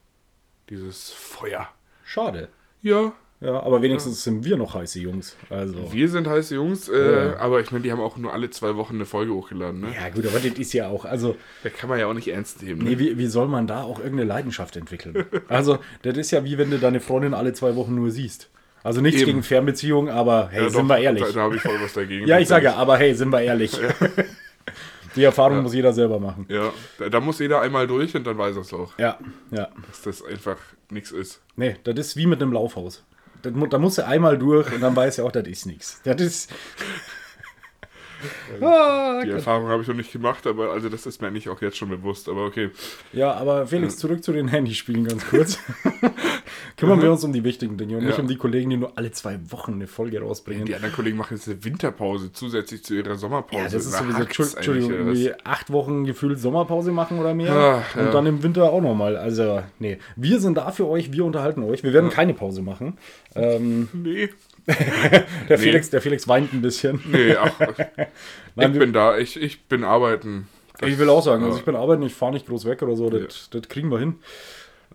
[0.69, 1.67] dieses Feuer.
[2.03, 2.49] Schade.
[2.81, 5.35] Ja, Ja, aber wenigstens sind wir noch heiße Jungs.
[5.49, 5.91] Also.
[5.91, 7.37] wir sind heiße Jungs, äh, Ja.
[7.37, 9.87] aber ich meine, die haben auch nur alle zwei Wochen eine Folge hochgeladen, ne?
[9.93, 12.63] Ja, gut, aber das ist ja auch, also, Da kann man ja auch nicht ernst
[12.63, 12.81] nehmen.
[12.83, 12.91] Ne?
[12.91, 15.25] nee, wie, wie soll man da auch irgendeine Leidenschaft entwickeln?
[15.49, 18.49] Also, das ist ja wie wenn du deine Freundin alle zwei Wochen nur siehst.
[18.83, 19.31] Also nichts Eben.
[19.31, 21.23] gegen Fernbeziehungen, aber hey, Ja, sind doch, wir ehrlich.
[21.23, 22.27] Da, da habe ich voll was dagegen.
[22.27, 23.71] Ja, ich sage ja, aber hey, sind wir ehrlich.
[25.15, 26.45] Die Erfahrung muss jeder selber machen.
[26.49, 29.17] Ja, da, da muss jeder einmal durch und dann weiß er es auch, Ja,
[29.51, 29.69] ja.
[29.87, 30.57] dass das einfach
[30.89, 31.41] nichts ist.
[31.55, 33.03] Nee, das ist wie mit einem Laufhaus.
[33.53, 36.01] Mu- da musst du einmal durch und dann weißt du auch, das ist nichts.
[36.03, 36.51] Das ist.
[38.61, 41.61] Ah, Die Erfahrung habe ich noch nicht gemacht, aber also das ist mir eigentlich auch
[41.61, 42.29] jetzt schon bewusst.
[42.29, 42.69] Aber okay.
[43.13, 45.59] Ja, aber Felix, zurück zu den Handyspielen ganz kurz.
[46.77, 48.21] Kümmern wir uns um die wichtigen Dinge und nicht Ja.
[48.21, 50.65] um die Kollegen, die nur alle zwei Wochen eine Folge rausbringen.
[50.65, 53.63] Die anderen Kollegen machen jetzt eine Winterpause zusätzlich zu ihrer Sommerpause.
[53.63, 54.23] Ja, das ist sowieso,
[54.57, 57.51] Entschuldigung, irgendwie acht Wochen gefühlt Sommerpause machen oder mehr.
[57.53, 58.11] Ah, und ja.
[58.11, 59.15] dann im Winter auch nochmal.
[59.15, 59.97] Also, nee.
[60.15, 61.83] Wir sind da für euch, wir unterhalten euch.
[61.83, 62.97] Wir werden keine Pause machen.
[63.35, 64.29] Ähm, Nee,
[65.49, 66.99] der, Felix, der Felix weint ein bisschen.
[67.05, 67.51] nee, ach,
[68.55, 70.47] Nein, ich bin da, ich, ich bin arbeiten.
[70.79, 71.59] Das- Ich will auch sagen, also ja.
[71.59, 74.15] ich bin arbeiten, ich fahre nicht groß weg oder so, das, das kriegen wir hin.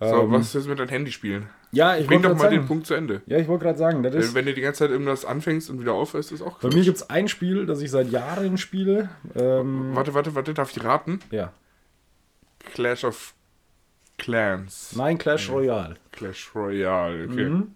[0.00, 1.48] So, Ähm, was ist jetzt mit deinem Handy spielen?
[1.72, 2.66] Ja, ich Bring doch mal den sagen.
[2.66, 3.22] Punkt zu Ende.
[3.26, 5.70] Ja, ich wollte gerade sagen, das Wenn, ist, wenn du die ganze Zeit irgendwas anfängst
[5.70, 8.58] und wieder aufhörst, ist auch bei mir gibt es ein Spiel, das ich seit Jahren
[8.58, 9.10] spiele.
[9.36, 11.20] Ähm, Warte, warte, warte, darf ich raten?
[11.30, 11.52] ja.
[12.74, 13.34] Clash of
[14.18, 14.94] Clans.
[14.96, 15.94] Nein, Clash Royale.
[16.12, 17.44] Clash Royale, okay.
[17.48, 17.68] Mhm.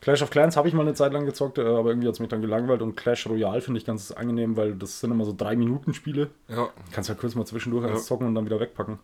[0.00, 2.20] Clash of Clans habe ich mal eine Zeit lang gezockt, äh, aber irgendwie hat es
[2.20, 5.32] mich dann gelangweilt und Clash Royale finde ich ganz angenehm, weil das sind immer so
[5.32, 6.30] 3-Minuten-Spiele.
[6.48, 6.70] Ja.
[6.92, 7.96] Kannst ja kurz mal zwischendurch Ja.
[7.96, 8.98] zocken und dann wieder wegpacken.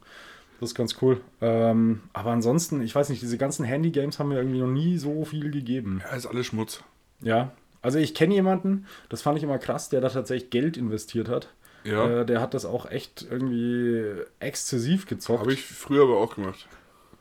[0.58, 1.20] Das ist ganz cool.
[1.42, 5.26] Ähm, aber ansonsten, ich weiß nicht, diese ganzen Handy-Games haben mir irgendwie noch nie so
[5.26, 6.00] viel gegeben.
[6.02, 6.82] ja, ist alles Schmutz.
[7.20, 7.52] Ja.
[7.82, 11.52] Also ich kenne jemanden, das fand ich immer krass, der da tatsächlich Geld investiert hat.
[11.84, 15.40] Ja, Äh, der hat das auch echt irgendwie exzessiv gezockt.
[15.40, 16.66] habe ich früher aber auch gemacht.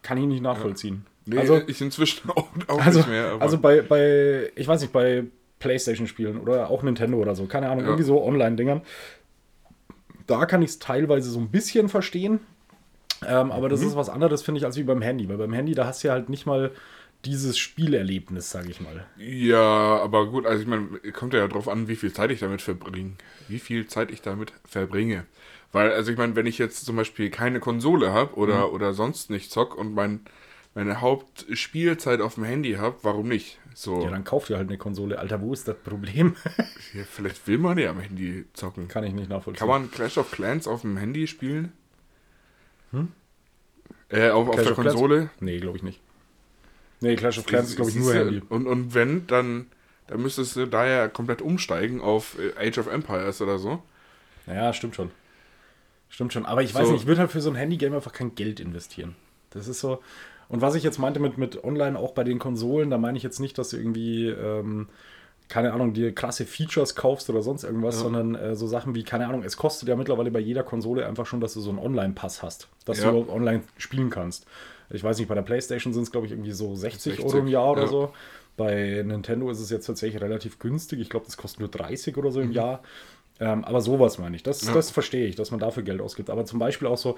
[0.01, 1.05] Kann ich nicht nachvollziehen.
[1.25, 3.31] Nee, Also- ich inzwischen auch, auch Also, nicht mehr.
[3.31, 5.23] Aber also bei, bei, ich weiß nicht, bei
[5.59, 7.87] Playstation-Spielen oder auch Nintendo oder so, keine Ahnung, Ja.
[7.91, 8.81] irgendwie so Online-Dingern.
[10.27, 12.39] Da kann ich es teilweise so ein bisschen verstehen.
[13.25, 13.71] Ähm, aber Mhm.
[13.71, 15.27] das ist was anderes, finde ich, als wie beim Handy.
[15.29, 16.71] Weil beim Handy, da hast du ja halt nicht mal
[17.23, 19.05] dieses Spielerlebnis, sage ich mal.
[19.17, 22.61] Ja, aber gut, also ich meine, kommt ja darauf an, wie viel Zeit ich damit
[22.61, 23.13] verbringe.
[23.47, 25.25] Wie viel Zeit ich damit verbringe.
[25.71, 28.73] Weil, also ich meine, wenn ich jetzt zum Beispiel keine Konsole habe oder, mhm.
[28.75, 30.21] oder sonst nicht zock und mein,
[30.75, 33.57] meine Hauptspielzeit auf dem Handy habe, warum nicht?
[33.73, 34.03] So.
[34.03, 35.17] Ja, dann kauft ihr halt eine Konsole.
[35.17, 36.35] Alter, wo ist das Problem?
[36.93, 38.89] ja, vielleicht will man ja am Handy zocken.
[38.89, 39.59] Kann ich nicht nachvollziehen.
[39.59, 41.71] Kann man Clash of Clans auf dem Handy spielen?
[42.91, 43.07] Hm?
[44.09, 45.17] Äh, auf, auf der Konsole?
[45.17, 45.31] Clans?
[45.41, 46.01] Nee, glaube ich nicht.
[46.99, 48.41] Nee, Clash of Clans ist, glaube ich, nur Handy.
[48.49, 49.67] Und, und wenn, dann,
[50.07, 53.81] dann müsstest du da ja komplett umsteigen auf äh, Age of Empires oder so.
[54.45, 55.11] Naja, stimmt schon.
[56.09, 56.45] Stimmt schon.
[56.45, 56.91] Aber ich weiß so.
[56.91, 59.15] nicht, ich würde halt für so ein Handygame einfach kein Geld investieren.
[59.51, 60.01] Das ist so.
[60.47, 63.23] Und was ich jetzt meinte mit, mit Online auch bei den Konsolen, da meine ich
[63.23, 64.87] jetzt nicht, dass du irgendwie, ähm,
[65.47, 68.01] keine Ahnung, dir krasse Features kaufst oder sonst irgendwas, ja.
[68.01, 71.25] sondern äh, so Sachen wie, keine Ahnung, es kostet ja mittlerweile bei jeder Konsole einfach
[71.25, 73.11] schon, dass du so einen Online-Pass hast, dass ja.
[73.11, 74.45] du online spielen kannst.
[74.89, 77.37] Ich weiß nicht, bei der PlayStation sind es, glaube ich, irgendwie so 60, 60 Euro
[77.39, 77.87] im Jahr oder ja.
[77.87, 78.13] so.
[78.57, 80.99] Bei Nintendo ist es jetzt tatsächlich relativ günstig.
[80.99, 82.53] Ich glaube, das kostet nur 30 oder so im mhm.
[82.53, 82.83] Jahr.
[83.39, 84.43] Ähm, aber sowas meine ich.
[84.43, 86.29] Das, das verstehe ich, dass man dafür Geld ausgibt.
[86.29, 87.17] Aber zum Beispiel auch so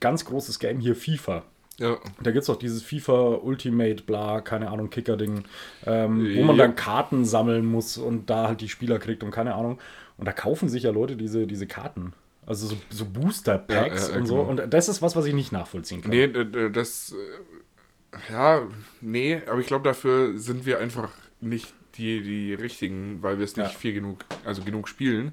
[0.00, 1.44] ganz großes Game hier, FIFA.
[1.78, 1.98] Ja.
[2.22, 5.44] Da gibt es auch dieses FIFA Ultimate, bla, keine Ahnung, Kicker-Ding,
[5.84, 9.54] ähm, wo man dann Karten sammeln muss und da halt die Spieler kriegt und keine
[9.54, 9.78] Ahnung.
[10.16, 12.14] Und da kaufen sich ja Leute diese, diese Karten.
[12.46, 14.36] Also so, so Booster-Packs ja, und so.
[14.36, 14.48] Genau.
[14.48, 16.10] Und das ist was, was ich nicht nachvollziehen kann.
[16.10, 16.28] Nee,
[16.72, 17.12] das.
[17.12, 18.62] Äh, ja,
[19.02, 21.10] nee, aber ich glaube, dafür sind wir einfach
[21.40, 25.32] nicht die, die richtigen, weil wir es nicht viel genug, also genug spielen.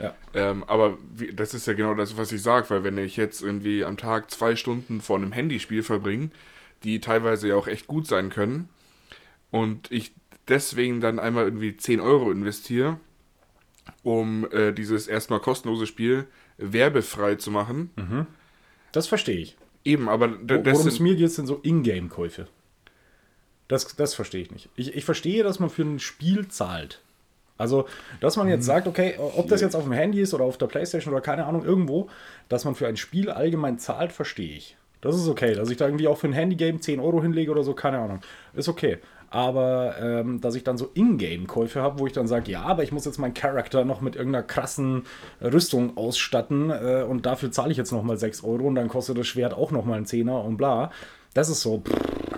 [0.00, 0.14] Ja.
[0.34, 3.42] Ähm, aber wie, das ist ja genau das, was ich sage, weil wenn ich jetzt
[3.42, 6.30] irgendwie am Tag zwei Stunden vor einem Handyspiel verbringe,
[6.84, 8.68] die teilweise ja auch echt gut sein können,
[9.50, 10.12] und ich
[10.48, 12.98] deswegen dann einmal irgendwie 10 Euro investiere,
[14.02, 16.26] um äh, dieses erstmal kostenlose Spiel
[16.58, 17.90] werbefrei zu machen.
[17.96, 18.26] Mhm.
[18.92, 19.56] Das verstehe ich.
[19.84, 22.48] Eben, aber worum es mir geht, sind so Ingame-Käufe.
[23.68, 24.68] Das, das verstehe ich nicht.
[24.76, 27.02] Ich, ich verstehe, dass man für ein Spiel zahlt.
[27.58, 27.86] Also,
[28.20, 28.66] dass man jetzt mhm.
[28.66, 31.46] sagt, okay, ob das jetzt auf dem Handy ist oder auf der Playstation oder keine
[31.46, 32.08] Ahnung, irgendwo,
[32.48, 34.76] dass man für ein Spiel allgemein zahlt, verstehe ich.
[35.00, 35.54] Das ist okay.
[35.54, 38.20] Dass ich da irgendwie auch für ein Handygame 10 Euro hinlege oder so, keine Ahnung.
[38.54, 38.98] Ist okay.
[39.30, 42.92] Aber ähm, dass ich dann so Ingame-Käufe habe, wo ich dann sage, ja, aber ich
[42.92, 45.04] muss jetzt meinen Charakter noch mit irgendeiner krassen
[45.42, 49.26] Rüstung ausstatten äh, und dafür zahle ich jetzt nochmal 6 Euro und dann kostet das
[49.26, 50.90] Schwert auch nochmal einen Zehner und bla.
[51.34, 51.82] Das ist so.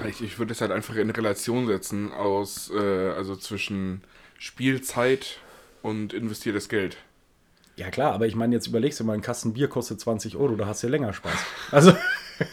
[0.09, 4.03] Ich, ich würde es halt einfach in Relation setzen aus, äh, also zwischen
[4.39, 5.39] Spielzeit
[5.83, 6.97] und investiertes Geld.
[7.77, 10.57] Ja klar, aber ich meine, jetzt überlegst du mal, ein Kasten Bier kostet 20 Euro,
[10.57, 11.39] da hast du ja länger Spaß.
[11.71, 11.93] Also.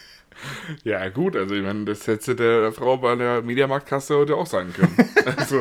[0.83, 4.73] ja gut, also ich meine, das hätte der Frau bei der Mediamarktkasse heute auch sagen
[4.73, 4.95] können.
[5.37, 5.59] Also.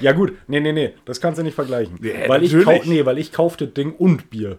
[0.00, 1.98] Ja gut, nee, nee, nee, das kannst du nicht vergleichen.
[2.00, 4.58] Ja, weil, ich kau nee, weil ich kaufte Ding und Bier.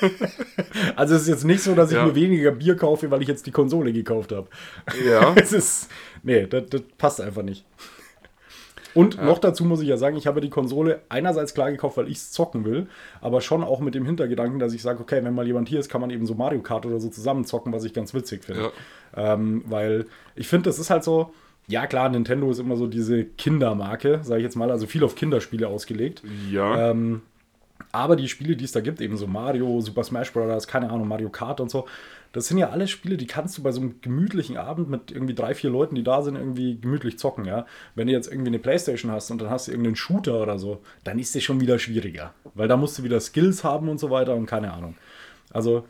[0.96, 2.04] also es ist jetzt nicht so, dass ich ja.
[2.04, 4.48] mir weniger Bier kaufe, weil ich jetzt die Konsole gekauft habe.
[5.06, 5.34] Ja.
[5.36, 5.90] es ist,
[6.22, 7.64] nee, das, das passt einfach nicht.
[8.94, 9.24] Und ja.
[9.24, 12.18] noch dazu muss ich ja sagen, ich habe die Konsole einerseits klar gekauft, weil ich
[12.18, 12.86] es zocken will,
[13.20, 15.88] aber schon auch mit dem Hintergedanken, dass ich sage, okay, wenn mal jemand hier ist,
[15.88, 18.72] kann man eben so Mario Kart oder so zusammen zocken, was ich ganz witzig finde.
[19.16, 19.34] Ja.
[19.34, 21.32] Ähm, weil ich finde, das ist halt so,
[21.66, 25.14] ja klar, Nintendo ist immer so diese Kindermarke, sage ich jetzt mal, also viel auf
[25.14, 26.22] Kinderspiele ausgelegt.
[26.50, 26.90] Ja.
[26.90, 27.22] Ähm,
[27.90, 31.08] aber die Spiele, die es da gibt, eben so Mario, Super Smash Bros., keine Ahnung,
[31.08, 31.86] Mario Kart und so,
[32.32, 35.34] das sind ja alle Spiele, die kannst du bei so einem gemütlichen Abend mit irgendwie
[35.34, 37.66] drei, vier Leuten, die da sind, irgendwie gemütlich zocken, ja.
[37.94, 40.80] Wenn du jetzt irgendwie eine Playstation hast und dann hast du irgendeinen Shooter oder so,
[41.04, 42.32] dann ist das schon wieder schwieriger.
[42.54, 44.96] Weil da musst du wieder Skills haben und so weiter und keine Ahnung.
[45.52, 45.86] Also,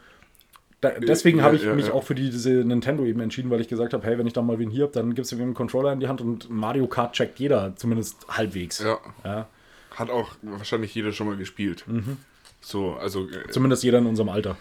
[0.80, 1.92] da, deswegen ja, habe ich ja, mich ja.
[1.92, 4.42] auch für die, diese Nintendo eben entschieden, weil ich gesagt habe, hey, wenn ich da
[4.42, 6.88] mal wen hier habe, dann gibst du mir einen Controller in die Hand und Mario
[6.88, 8.80] Kart checkt jeder, zumindest halbwegs.
[8.80, 8.98] Ja.
[9.24, 9.46] ja.
[9.94, 11.84] Hat auch wahrscheinlich jeder schon mal gespielt.
[11.86, 12.16] Mhm.
[12.60, 13.28] So, also.
[13.28, 14.56] Äh, zumindest jeder in unserem Alter.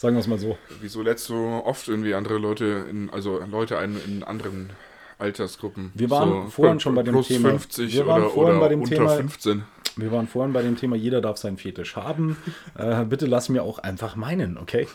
[0.00, 0.56] Sagen wir es mal so.
[0.80, 4.70] Wieso lädst du oft irgendwie andere Leute, in, also Leute ein in anderen
[5.18, 5.92] Altersgruppen?
[5.92, 7.50] Wir waren so vorhin schon bei dem Thema.
[7.50, 9.62] 50 wir waren oder, vorhin oder bei dem unter Thema, 15.
[9.96, 12.38] Wir waren vorhin bei dem Thema, jeder darf seinen Fetisch haben.
[12.78, 14.88] äh, bitte lass mir auch einfach meinen, okay?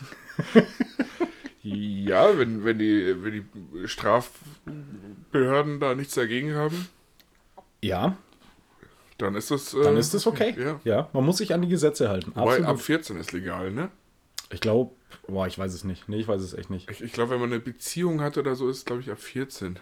[1.62, 6.88] ja, wenn, wenn, die, wenn die Strafbehörden da nichts dagegen haben.
[7.80, 8.16] Ja.
[9.18, 9.72] Dann ist das.
[9.72, 10.52] Äh, dann ist das okay.
[10.58, 10.80] Ja.
[10.82, 11.08] ja.
[11.12, 12.32] man muss sich an die Gesetze halten.
[12.34, 13.88] Wobei ab 14 ist legal, ne?
[14.56, 14.92] Ich glaube,
[15.28, 16.08] boah, ich weiß es nicht.
[16.08, 16.90] Nee, ich weiß es echt nicht.
[16.90, 19.20] Ich, ich glaube, wenn man eine Beziehung hat oder so, ist es, glaube ich, ab
[19.20, 19.78] 14.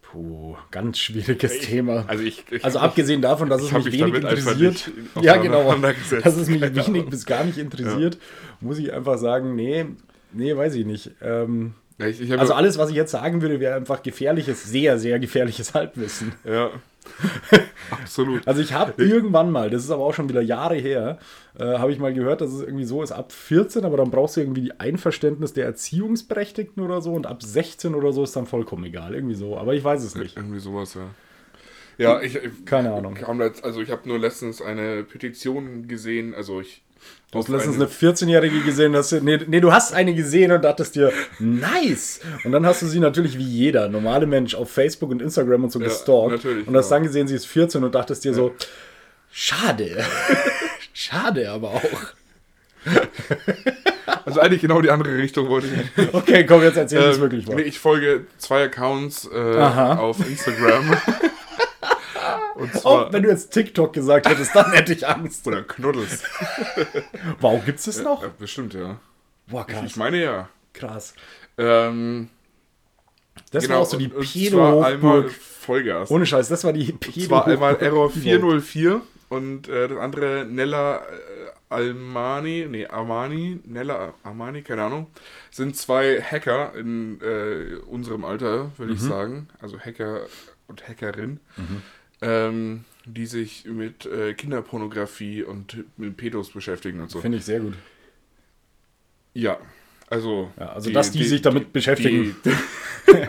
[0.00, 2.04] Puh, ganz schwieriges ich, Thema.
[2.06, 4.90] Also, ich, ich, also abgesehen davon, dass es mich wenig interessiert.
[5.20, 5.74] Ja, genau.
[5.74, 8.20] Dass es mich wenig bis gar nicht interessiert, ja.
[8.60, 9.84] muss ich einfach sagen, nee,
[10.32, 11.10] nee, weiß ich nicht.
[11.20, 16.32] Ähm, also alles, was ich jetzt sagen würde, wäre einfach gefährliches, sehr, sehr gefährliches Halbwissen.
[16.44, 16.70] Ja.
[17.90, 18.46] Absolut.
[18.46, 21.18] Also ich habe irgendwann mal, das ist aber auch schon wieder Jahre her,
[21.58, 24.36] äh, habe ich mal gehört, dass es irgendwie so ist, ab 14, aber dann brauchst
[24.36, 28.46] du irgendwie die Einverständnis der Erziehungsberechtigten oder so und ab 16 oder so ist dann
[28.46, 30.36] vollkommen egal, irgendwie so, aber ich weiß es nicht.
[30.36, 31.10] Irgendwie sowas, ja.
[31.98, 33.18] Ja, ich, ich Keine Ahnung.
[33.38, 36.82] Letzt, also ich habe nur letztens eine Petition gesehen, also ich
[37.32, 40.94] Du hast letztens eine 14-Jährige gesehen, du, nee, nee, du hast eine gesehen und dachtest
[40.94, 42.20] dir, nice!
[42.44, 45.72] Und dann hast du sie natürlich wie jeder normale Mensch auf Facebook und Instagram und
[45.72, 46.44] so Ja, gestalkt.
[46.44, 46.96] und hast ja.
[46.96, 48.54] dann gesehen, sie ist 14 und dachtest dir so,
[49.30, 49.96] schade.
[50.92, 51.82] schade aber auch.
[54.24, 56.14] Also eigentlich genau die andere Richtung wollte ich.
[56.14, 57.56] Okay, komm, jetzt erzähl es Ähm, wirklich mal.
[57.56, 60.90] nee, ich folge zwei Accounts äh, auf Instagram.
[62.84, 65.46] Auch wenn du jetzt TikTok gesagt hättest, dann hätte ich Angst.
[65.46, 66.22] oder Knuddels.
[67.40, 68.22] Wow, gibt's das noch?
[68.22, 68.98] Ja, bestimmt, ja.
[69.48, 69.96] Boah, Ich krass.
[69.96, 70.48] meine ja.
[70.72, 71.14] krass.
[71.58, 72.28] Ähm,
[73.50, 74.10] Das genau, war auch so die
[74.50, 75.28] zwar einmal.
[75.28, 76.10] Vollgas.
[76.10, 78.14] Ohne Scheiß, das war die Pedo zwar einmal Error überhaupt.
[78.14, 81.00] 404 und äh, das andere Nella äh,
[81.68, 85.06] Almani, nee, Armani, Nella Armani, keine Ahnung,
[85.50, 89.08] sind zwei Hacker in äh, unserem Alter, würde ich Mhm.
[89.08, 89.48] sagen.
[89.60, 90.22] Also Hacker
[90.66, 91.40] und Hackerin,
[92.22, 97.20] ähm, die sich mit äh, Kinderpornografie und mit Pedos beschäftigen und so.
[97.20, 97.74] Finde ich sehr gut.
[99.34, 99.58] Ja,
[100.08, 100.50] also.
[100.58, 102.36] Ja, also, dass die sich damit beschäftigen.
[102.44, 102.50] die-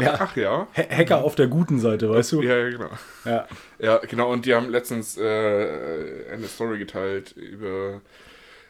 [0.00, 0.16] Ja.
[0.20, 0.66] Ach ja.
[0.74, 2.42] Ha- Hacker auf der guten Seite, weißt du?
[2.42, 2.90] Ja, ja, genau.
[3.26, 3.46] Ja.
[3.78, 8.00] Ja, genau, und die haben letztens äh, eine Story geteilt über,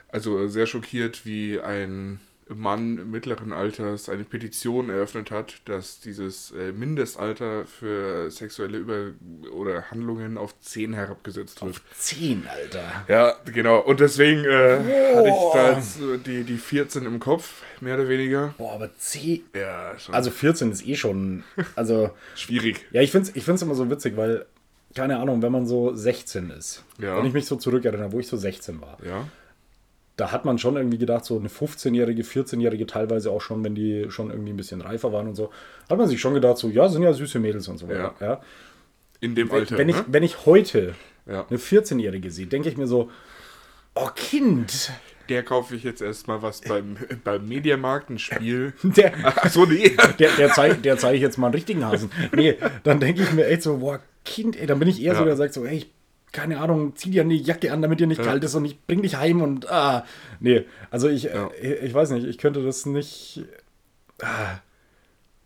[0.09, 6.73] also sehr schockiert, wie ein Mann mittleren Alters eine Petition eröffnet hat, dass dieses äh,
[6.73, 9.13] Mindestalter für sexuelle Über-
[9.53, 11.81] oder Handlungen auf 10 herabgesetzt wird.
[11.97, 13.05] 10, Alter.
[13.09, 13.79] Ja, genau.
[13.81, 18.55] Und deswegen äh, hatte ich da jetzt die, die 14 im Kopf, mehr oder weniger.
[18.59, 19.43] Boah, aber 10.
[19.55, 21.45] Ja, schon Also 14 ist eh schon.
[21.77, 22.85] Also, schwierig.
[22.91, 24.47] ja, ich finde es ich find's immer so witzig, weil,
[24.95, 27.17] keine Ahnung, wenn man so 16 ist, Ja.
[27.17, 29.27] wenn ich mich so zurückerinnere, wo ich so 16 war, Ja.
[30.17, 34.07] Da hat man schon irgendwie gedacht, so eine 15-Jährige, 14-Jährige, teilweise auch schon, wenn die
[34.11, 35.51] schon irgendwie ein bisschen reifer waren und so,
[35.89, 38.15] hat man sich schon gedacht, so, ja, sind ja süße Mädels und so weiter.
[38.21, 38.41] Ja.
[39.21, 39.79] In dem Alter.
[39.79, 40.05] Wenn, ich, ne?
[40.09, 40.95] wenn ich heute
[41.27, 41.47] ja.
[41.49, 43.11] eine 14-Jährige sehe, denke ich mir so,
[43.95, 44.93] oh Kind,
[45.29, 48.75] Der kaufe ich jetzt erstmal was beim, beim Mediamarkt, ein Spiel.
[48.83, 49.97] der, Achso, nee.
[50.19, 52.11] der, der zeige der zeig ich jetzt mal einen richtigen Hasen.
[52.35, 55.21] Nee, dann denke ich mir echt so, boah, Kind, ey, dann bin ich eher so,
[55.21, 55.27] Ja.
[55.27, 55.91] der sagt so, ey, ich,
[56.33, 59.03] keine Ahnung, zieh dir eine Jacke an, damit dir nicht kalt ist und ich bring
[59.03, 60.05] dich heim und, ah,
[60.41, 61.49] nee, also ich, Ja.
[61.61, 63.45] äh, ich weiß nicht, ich könnte das nicht,
[64.23, 64.59] ah,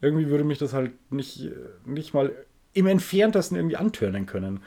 [0.01, 1.49] irgendwie würde mich das halt nicht,
[1.85, 2.33] nicht mal
[2.75, 4.61] im Entferntesten irgendwie antörnen können.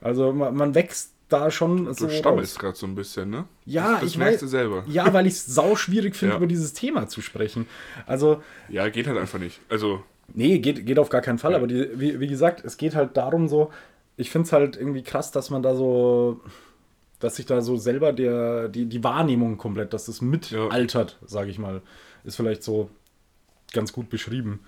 [0.00, 3.44] Also man, man wächst da schon Du so stammelst gerade so ein bisschen, ne?
[3.64, 4.40] Ja, das, das ich merkst weiß.
[4.40, 4.84] du selber.
[4.86, 6.36] Ja, weil ich es sau schwierig finde, Ja.
[6.38, 7.66] über dieses Thema zu sprechen.
[8.06, 9.60] Also, Ja, geht halt einfach nicht.
[9.68, 11.58] Also, Nee, geht, geht auf gar keinen Fall, Ja.
[11.58, 13.70] aber die, wie, wie gesagt, es geht halt darum so,
[14.16, 16.40] ich finde es halt irgendwie krass, dass man da so,
[17.20, 20.68] dass sich da so selber der, die, die Wahrnehmung komplett, dass das mit Ja.
[21.26, 21.82] sage ich mal,
[22.24, 22.90] ist vielleicht so
[23.72, 24.60] ganz gut beschrieben.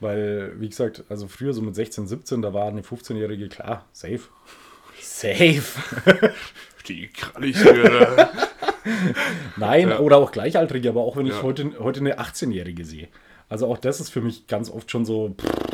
[0.00, 4.20] Weil, wie gesagt, also früher so mit 16, 17, da war eine 15-Jährige klar, safe.
[5.00, 5.62] Safe.
[6.88, 8.28] die Kralligere.
[9.56, 9.98] Nein, Ja.
[9.98, 11.42] oder auch Gleichaltrige, aber auch wenn ich Ja.
[11.42, 13.08] heute, heute eine 18-Jährige sehe.
[13.48, 15.67] Also auch das ist für mich ganz oft schon so, pff,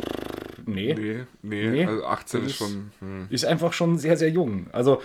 [0.65, 0.93] nee.
[0.93, 2.91] nee, nee, Nee, also 18 das ist schon.
[2.99, 3.27] Hm.
[3.29, 4.67] ist einfach schon sehr, sehr jung.
[4.71, 5.01] Also,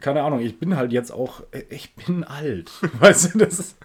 [0.00, 2.70] keine Ahnung, ich bin halt jetzt auch, ich bin alt.
[3.00, 3.76] Weißt du, das ist.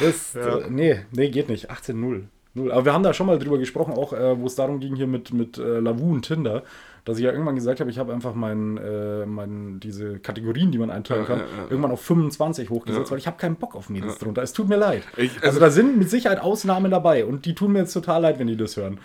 [0.00, 0.58] Das, Ja.
[0.58, 1.70] äh, nee, nee, geht nicht.
[1.70, 2.22] 18-0.
[2.54, 2.70] Null.
[2.70, 5.06] Aber wir haben da schon mal drüber gesprochen, auch äh, wo es darum ging hier
[5.06, 6.62] mit, mit äh, Lavu und Tinder,
[7.06, 10.76] dass ich ja irgendwann gesagt habe, ich habe einfach mein, äh, mein, diese Kategorien, die
[10.76, 11.62] man einteilen Ja, kann, ja, ja.
[11.70, 13.10] irgendwann auf 25 hochgesetzt, Ja.
[13.12, 14.42] weil ich habe keinen Bock auf Mädels drunter.
[14.42, 15.02] Es tut mir leid.
[15.16, 18.20] Ich- also, also- da sind mit Sicherheit Ausnahmen dabei und die tun mir jetzt total
[18.20, 18.98] leid, wenn die das hören.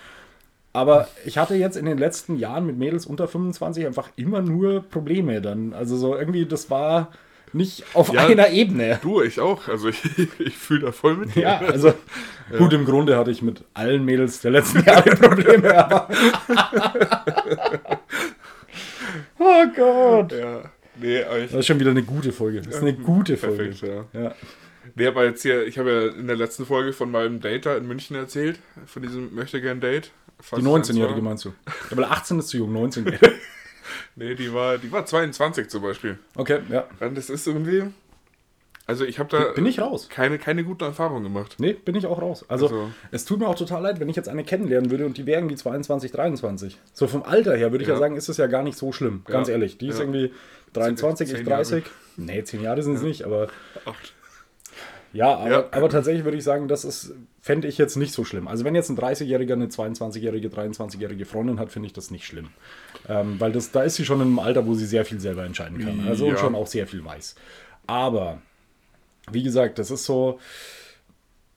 [0.78, 4.84] Aber ich hatte jetzt in den letzten Jahren mit Mädels unter 25 einfach immer nur
[4.84, 5.74] Probleme dann.
[5.74, 7.12] Also so irgendwie, das war
[7.52, 8.28] nicht auf Ja.
[8.28, 9.00] einer Ebene.
[9.02, 9.68] Du, ich auch.
[9.68, 10.04] Also, ich,
[10.40, 11.42] ich fühle da voll mit dir.
[11.42, 11.96] Ja, also
[12.60, 16.10] gut, im Grunde hatte ich mit allen Mädels der letzten Jahre Probleme, aber.
[19.40, 20.32] oh Gott.
[20.32, 20.62] Ja.
[21.02, 21.52] Nee, ich.
[21.52, 22.62] Das ist schon wieder eine gute Folge.
[22.62, 23.56] Das ist eine gute Folge.
[23.72, 23.82] Perfekt,
[24.14, 24.22] ja.
[24.22, 24.36] Ja.
[24.94, 27.76] Nee, aber jetzt hier, ich habe ja in der letzten Folge von meinem Date da
[27.76, 30.12] in München erzählt, von diesem Möchtegern-Date.
[30.56, 31.54] Die 19-Jährige meinst du?
[31.92, 33.18] Aber 18 ist zu jung, 19.
[34.16, 36.18] Nee, die war, die war 22 zum Beispiel.
[36.36, 36.88] Okay, ja.
[37.00, 37.84] Und das ist irgendwie.
[38.86, 40.08] Also ich habe da Bin ich raus?
[40.10, 41.56] keine, keine guten Erfahrungen gemacht.
[41.60, 42.46] Nee, bin ich auch raus.
[42.48, 45.18] Also, Also- es tut mir auch total leid, wenn ich jetzt eine kennenlernen würde und
[45.18, 46.78] die wäre irgendwie 22, 23.
[46.94, 47.94] So vom Alter her würde ich ja.
[47.96, 48.00] Ja.
[48.00, 49.22] sagen, ist es ja gar nicht so schlimm.
[49.26, 49.54] Ganz Ja.
[49.54, 49.78] ehrlich.
[49.78, 50.06] Die ist Ja.
[50.06, 50.34] irgendwie
[50.74, 51.64] 23, Zehn ich Jahre.
[51.64, 51.84] 30.
[52.18, 53.48] Nee, 10 Jahre sind es nicht, aber
[53.86, 54.14] Acht.
[55.14, 55.66] Ja, aber, Ja.
[55.72, 57.14] aber tatsächlich würde ich sagen, das ist,
[57.48, 58.48] fände ich jetzt nicht so schlimm.
[58.50, 62.50] Also wenn jetzt ein 30-Jähriger eine 22-jährige, 23-jährige Freundin hat, finde ich das nicht schlimm.
[63.08, 65.46] Ähm, weil das, da ist sie schon in einem Alter, wo sie sehr viel selber
[65.46, 66.06] entscheiden kann.
[66.08, 66.38] Also und Ja.
[66.38, 67.36] schon auch sehr viel weiß.
[67.88, 68.42] Aber,
[69.32, 70.40] wie gesagt, das ist so.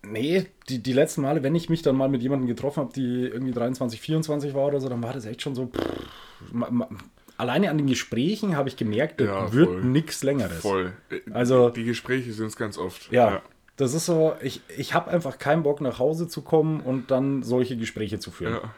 [0.02, 3.24] Nee, die, die letzten Male, wenn ich mich dann mal mit jemandem getroffen habe, die
[3.26, 5.66] irgendwie 23, 24 war oder so, dann war das echt schon so.
[5.66, 6.88] Pff, ma, ma,
[7.36, 10.60] alleine an den Gesprächen habe ich gemerkt, das Ja, wird nichts Längeres.
[10.60, 10.92] Voll.
[11.10, 13.10] Äh, Also- Die Gespräche sind es ganz oft.
[13.12, 13.42] Ja,
[13.80, 17.42] das ist so, ich, ich habe einfach keinen Bock nach Hause zu kommen und dann
[17.42, 18.54] solche Gespräche zu führen.
[18.54, 18.74] Ja.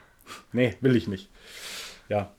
[0.53, 1.29] Nee, will ich nicht.
[2.09, 2.31] Ja.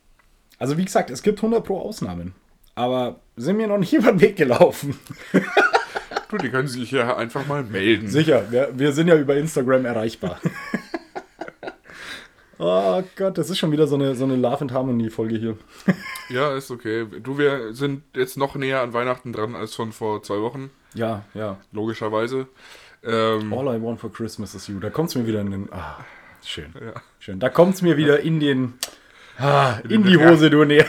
[0.60, 2.34] Also wie gesagt, es gibt 100 pro Ausnahmen.
[2.76, 4.97] Aber sind mir noch nicht über den Weg gelaufen.
[6.30, 8.08] Du, die können sich ja einfach mal melden.
[8.08, 10.41] Sicher, wir, wir sind ja über Instagram erreichbar.
[12.58, 15.58] oh Gott, das ist schon wieder so eine, so eine Love and Harmony Folge hier.
[16.30, 17.06] Ja, ist okay.
[17.21, 21.25] Du, wir sind jetzt noch näher an Weihnachten dran als von vor zwei Wochen, Ja,
[21.34, 21.58] ja.
[21.71, 22.47] logischerweise.
[23.03, 24.79] Ähm, All I want for Christmas is you.
[24.79, 25.73] Da kommt es mir wieder in den...
[25.73, 26.06] Ah,
[26.43, 26.73] schön.
[26.79, 26.93] ja.
[27.19, 27.39] Schön.
[27.39, 28.73] Da kommt es mir wieder in den...
[29.38, 30.17] Ah, in den die.
[30.17, 30.86] Hose, du näher.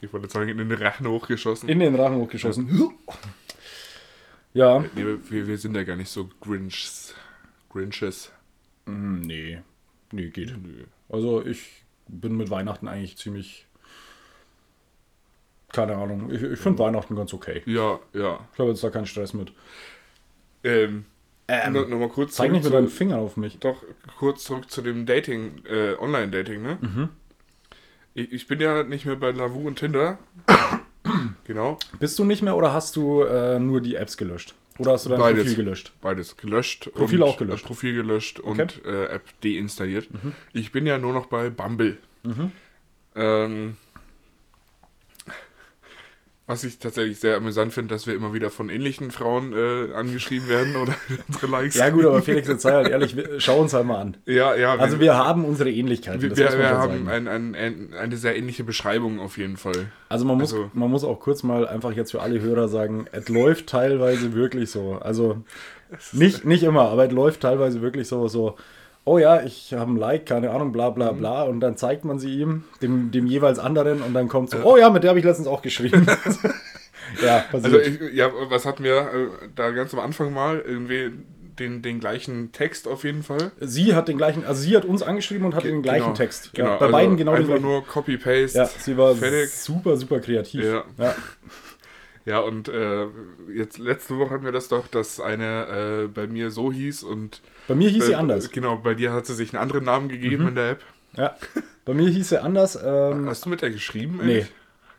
[0.00, 1.68] Ich wollte sagen, in den Rachen hochgeschossen.
[1.68, 2.92] In den Rachen hochgeschossen.
[4.54, 4.80] Ja.
[4.94, 7.14] nee, wir, wir sind ja gar nicht so Grinches.
[7.70, 8.30] Grinches.
[8.86, 9.60] Hm, Nee.
[10.12, 10.54] Nee, geht.
[10.62, 10.84] Nö.
[11.08, 13.66] Also ich bin mit Weihnachten eigentlich ziemlich.
[15.72, 16.30] Keine Ahnung.
[16.32, 17.62] Ich, ich finde Weihnachten ganz okay.
[17.66, 18.40] Ja, ja.
[18.52, 19.52] Ich habe jetzt da keinen Stress mit.
[20.64, 21.04] Ähm,
[21.48, 23.58] Ähm, no, noch mal kurz Zeig nicht mit deinem Finger auf mich.
[23.58, 23.82] Doch,
[24.18, 26.78] kurz zurück zu dem Dating, äh, Online-Dating, ne?
[26.80, 27.08] Mhm.
[28.14, 30.18] Ich, ich bin ja nicht mehr bei Lavu und Tinder.
[31.44, 34.54] genau, Bist du nicht mehr oder hast du äh, nur die Apps gelöscht?
[34.78, 35.42] Oder hast du dein Beides.
[35.44, 35.92] Profil gelöscht?
[36.00, 36.90] beides gelöscht.
[36.94, 37.64] Profil und, auch gelöscht.
[37.64, 38.62] Äh, Profil gelöscht Okay.
[38.62, 40.08] und äh, App deinstalliert.
[40.12, 40.32] Mhm.
[40.52, 41.98] Ich bin ja nur noch bei Bumble.
[43.14, 43.76] Ähm,
[46.52, 50.48] was ich tatsächlich sehr amüsant finde, dass wir immer wieder von ähnlichen Frauen äh, angeschrieben
[50.48, 50.94] werden oder
[51.28, 51.76] unsere Likes.
[51.76, 54.16] Ja gut, aber Felix, jetzt sei halt ehrlich, wir- schau uns halt mal an.
[54.26, 54.76] ja, ja.
[54.76, 56.20] Also wir haben unsere Ähnlichkeiten.
[56.22, 59.86] wir, wir, wir haben ein, ein, ein, eine sehr ähnliche Beschreibung auf jeden Fall.
[60.08, 63.06] Also man muss, Also- man muss auch kurz mal einfach jetzt für alle Hörer sagen,
[63.12, 64.98] es läuft teilweise wirklich so.
[65.00, 65.42] Also
[66.12, 68.56] nicht, nicht immer, aber es läuft teilweise wirklich so, so,
[69.04, 70.94] oh ja, ich habe ein Like, keine Ahnung, bla Mhm.
[70.94, 71.42] bla bla.
[71.44, 74.76] Und dann zeigt man sie ihm, dem, dem jeweils anderen, und dann kommt so, oh
[74.76, 76.06] ja, mit der habe ich letztens auch geschrieben.
[77.24, 77.64] ja, passiert.
[77.64, 80.60] Also ich, ja, was hatten wir äh, da ganz am Anfang mal?
[80.60, 81.10] Irgendwie
[81.58, 83.52] den, den gleichen Text auf jeden Fall.
[83.60, 86.54] sie hat den gleichen, also sie hat uns angeschrieben und hat den gleichen Genau, Text.
[86.54, 86.68] Genau.
[86.70, 87.62] Ja, bei also beiden genau den einfach gleichen.
[87.68, 88.56] nur Copy-Paste.
[88.58, 89.50] Ja, sie war fertig.
[89.52, 90.64] super, super kreativ.
[90.64, 90.84] Ja.
[90.98, 91.14] ja.
[92.24, 93.06] Ja, und äh,
[93.52, 97.42] jetzt letzte Woche hatten wir das doch, dass eine äh, bei mir so hieß und
[97.66, 98.48] Bei mir hieß sie äh, anders.
[98.48, 98.52] Mhm.
[98.52, 100.84] Genau, bei dir hat sie sich einen anderen Namen gegeben in der App.
[101.16, 101.36] Ja.
[101.84, 102.78] Bei mir hieß sie anders.
[102.82, 104.20] Ähm, Hast du mit der geschrieben?
[104.22, 104.22] nee.
[104.22, 104.52] eigentlich?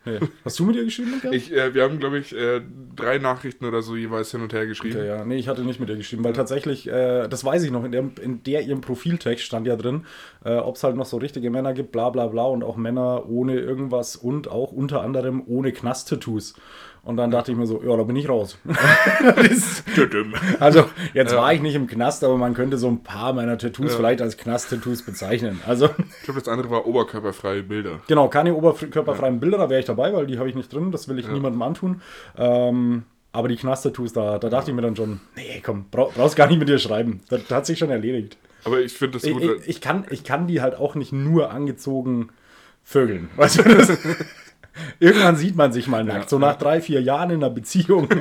[0.04, 0.18] nee.
[0.44, 1.14] Hast du mit ihr geschrieben?
[1.32, 2.60] Ich, äh, wir haben, glaube ich, äh,
[2.94, 4.98] drei Nachrichten oder so jeweils hin und her geschrieben.
[4.98, 7.70] Okay, ja, nee, ich hatte nicht mit ihr geschrieben, weil tatsächlich, äh, das weiß ich
[7.70, 10.04] noch, in der, in der ihrem Profiltext stand ja drin,
[10.42, 13.58] ob es halt noch so richtige Männer gibt, bla bla bla, und auch Männer ohne
[13.58, 16.54] irgendwas und auch unter anderem ohne Knast-Tattoos.
[17.04, 18.56] Und dann dachte ich mir so, ja, da bin ich raus.
[20.60, 23.94] Also, jetzt war ich nicht im Knast, aber man könnte so ein paar meiner Tattoos
[23.94, 25.60] vielleicht als Knast-Tattoos bezeichnen.
[25.66, 28.00] Also, Ich glaube, das andere war oberkörperfreie Bilder.
[28.06, 31.08] genau, keine oberkörperfreien Bilder, da wäre ich dabei, weil die habe ich nicht drin, das
[31.08, 32.00] will ich niemandem antun.
[32.36, 36.36] Ähm, aber die Knast-Tattoos, da, da dachte ich mir dann schon, nee, komm, brauch, brauchst
[36.36, 37.20] gar nicht mit dir schreiben.
[37.28, 38.36] Das, das hat sich schon erledigt.
[38.64, 39.42] Aber ich finde das Ich, gut.
[39.42, 42.28] ich, ich, kann, ich kann die halt auch nicht nur angezogen
[42.82, 43.28] vögeln.
[43.36, 43.98] Weißt du, das,
[44.98, 46.28] irgendwann sieht man sich mal nackt.
[46.28, 48.08] So nach drei, vier Jahren in einer Beziehung.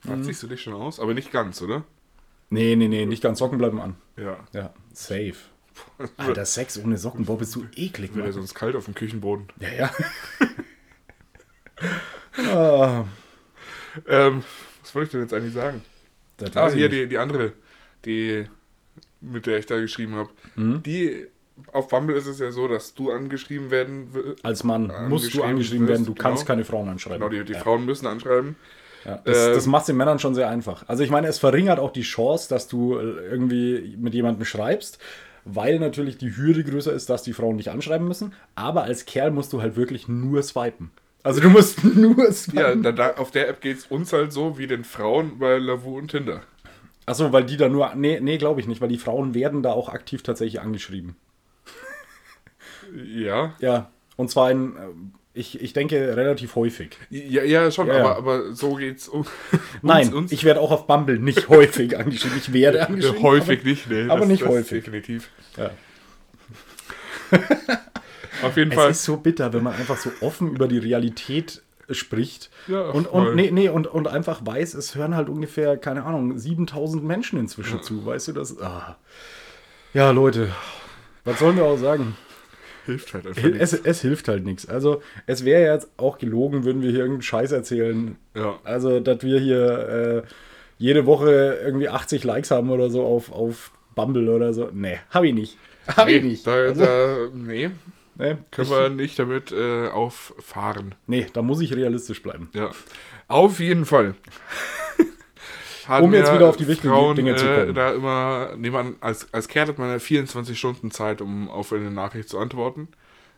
[0.00, 1.00] Fand siehst du dich schon aus?
[1.00, 1.84] Aber nicht ganz, oder?
[2.50, 3.96] Nee, nee, nee, nicht ganz Socken bleiben an.
[4.16, 4.38] Ja.
[4.52, 5.34] Ja, safe.
[6.16, 9.46] Alter, Sex ohne Socken, boah, bist du eklig, Wird ja sonst kalt auf dem Küchenboden.
[9.60, 9.90] Ja, ja.
[12.54, 13.04] ah,
[14.06, 14.42] Ähm,
[14.82, 15.82] was wollte ich denn jetzt eigentlich sagen?
[16.38, 17.52] das Ah, hier die, die andere,
[18.04, 18.46] die,
[19.20, 20.30] mit der ich da geschrieben habe.
[20.56, 20.82] Mhm.
[20.82, 21.26] Die,
[21.72, 24.44] auf Bumble ist es ja so, dass du angeschrieben werden wirst.
[24.44, 26.54] Als Mann musst du angeschrieben angeschrieben werden, du wirst, kannst genau.
[26.54, 27.20] keine Frauen anschreiben.
[27.20, 27.60] Genau, die, die ja.
[27.60, 28.56] Frauen müssen anschreiben.
[29.04, 30.84] Ja, das, Ähm, das macht den Männern schon sehr einfach.
[30.88, 34.98] Also ich meine, es verringert auch die Chance, dass du äh, irgendwie mit jemandem schreibst,
[35.44, 38.34] weil natürlich die Hürde größer ist, dass die Frauen dich anschreiben müssen.
[38.54, 40.90] Aber als Kerl musst du halt wirklich nur swipen.
[41.22, 42.82] Also du musst nur Ja, swipen.
[42.82, 45.96] da, da, auf der App geht es uns halt so wie den Frauen bei Lavu
[45.98, 46.42] und Tinder.
[47.06, 47.94] Achso, weil die da nur.
[47.94, 51.16] Nee, nee glaube ich nicht, weil die Frauen werden da auch aktiv tatsächlich angeschrieben.
[52.94, 53.54] Ja.
[53.60, 53.90] Ja.
[54.16, 54.76] Und zwar in.
[54.76, 54.80] äh,
[55.34, 56.96] Ich, ich denke relativ häufig.
[57.10, 58.00] Ja, ja schon, Ja, ja.
[58.00, 59.24] Aber, aber so geht's um.
[59.82, 62.38] Nein, uns, uns ich werde auch auf Bumble nicht häufig angeschrieben.
[62.38, 63.22] Ich werde angeschrieben.
[63.22, 64.08] Häufig nicht, nee.
[64.08, 64.84] aber nicht häufig.
[64.84, 65.30] Definitiv.
[65.56, 65.70] Ja.
[68.42, 68.90] Auf jeden Es Fall.
[68.90, 72.50] ist so bitter, wenn man einfach so offen über die Realität spricht.
[72.66, 76.38] Ja, und, und, nee, nee, und, und einfach weiß, es hören halt ungefähr, keine Ahnung,
[76.38, 78.04] 7000 Menschen inzwischen zu.
[78.06, 78.60] Weißt du das?
[78.60, 78.96] Ah.
[79.94, 80.50] Ja, Leute,
[81.24, 82.16] was sollen wir auch sagen?
[82.88, 83.86] Hilft halt einfach Es, nichts.
[83.86, 84.68] es hilft halt nichts.
[84.68, 88.16] Also, es wäre jetzt auch gelogen, würden wir hier irgendeinen Scheiß erzählen.
[88.34, 88.58] Ja.
[88.64, 90.28] Also, dass wir hier äh,
[90.78, 94.70] jede Woche irgendwie 80 Likes haben oder so auf, auf Bumble oder so.
[94.72, 95.56] Nee, hab ich nicht.
[95.86, 96.46] Hab ich Nee, nicht.
[96.46, 97.70] da, Also, da, nee,
[98.16, 100.94] nee, können ich, wir nicht damit äh, auffahren.
[101.06, 102.48] nee, da muss ich realistisch bleiben.
[102.54, 102.70] Ja.
[103.28, 104.14] Auf jeden Fall.
[105.88, 107.70] Haben Um jetzt ja wieder auf die wichtigen Frauen, Dinge zu kommen.
[107.70, 111.48] Äh, da immer, nee, man, als, als Kerl hat man ja 24 Stunden Zeit, um
[111.48, 112.88] auf eine Nachricht zu antworten.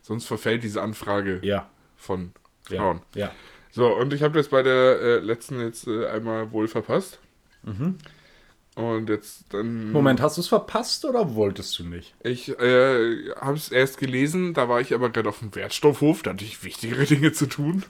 [0.02, 1.68] Sonst verfällt diese Anfrage Ja.
[1.96, 2.32] von
[2.68, 2.78] Ja.
[2.80, 3.00] Frauen.
[3.14, 3.30] ja.
[3.70, 7.20] So, und ich habe das bei der äh, letzten jetzt äh, einmal wohl verpasst.
[8.76, 9.90] Und jetzt dann.
[9.92, 12.14] Moment, hast du es verpasst oder wolltest du nicht?
[12.22, 16.30] Ich äh, habe es erst gelesen, da war ich aber gerade auf dem Wertstoffhof, da
[16.30, 17.82] hatte ich wichtigere Dinge zu tun.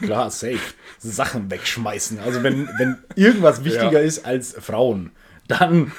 [0.00, 0.60] Klar, safe.
[0.98, 2.20] Sachen wegschmeißen.
[2.20, 4.06] Also wenn, wenn irgendwas wichtiger Ja.
[4.06, 5.10] ist als Frauen,
[5.48, 5.92] dann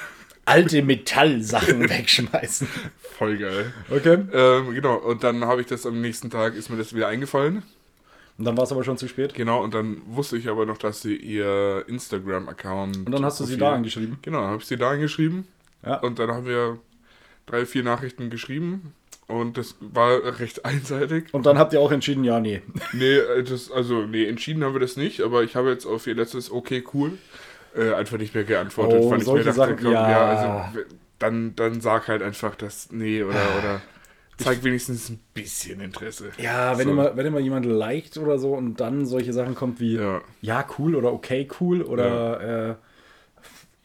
[0.46, 2.66] alte Metallsachen wegschmeißen.
[3.18, 3.72] Voll geil.
[3.90, 4.18] Okay.
[4.32, 7.62] Ähm, genau, und dann habe ich das am nächsten Tag, ist mir das wieder eingefallen.
[8.36, 9.34] Und dann war es aber schon zu spät.
[9.34, 12.96] Genau, und dann wusste ich aber noch, dass sie ihr Instagram-Account.
[13.06, 14.18] Und dann hast du sie da angeschrieben.
[14.22, 15.46] Genau, dann habe ich sie da angeschrieben.
[15.86, 15.96] Ja.
[15.98, 16.78] Und dann haben wir
[17.46, 18.92] drei, vier Nachrichten geschrieben.
[19.28, 21.32] Und das war recht einseitig.
[21.32, 22.60] Und dann habt ihr auch entschieden, ja, nee.
[22.92, 26.06] Nee, äh, das, also, nee, entschieden haben wir das nicht, aber ich habe jetzt auf
[26.06, 27.12] ihr letztes Okay, cool
[27.76, 28.98] äh, einfach nicht mehr geantwortet.
[29.00, 30.26] Oh, weil ich solche Sachen, ja.
[30.30, 30.84] also w-
[31.18, 33.80] dann, dann sag halt einfach das Nee oder, oder
[34.38, 36.30] zeig wenigstens ein bisschen Interesse.
[36.38, 36.90] Ja, wenn, So.
[36.92, 40.66] immer, wenn immer jemand liked oder so und dann solche Sachen kommt wie ja, Ja.
[40.78, 42.74] cool oder okay, cool oder ja, äh,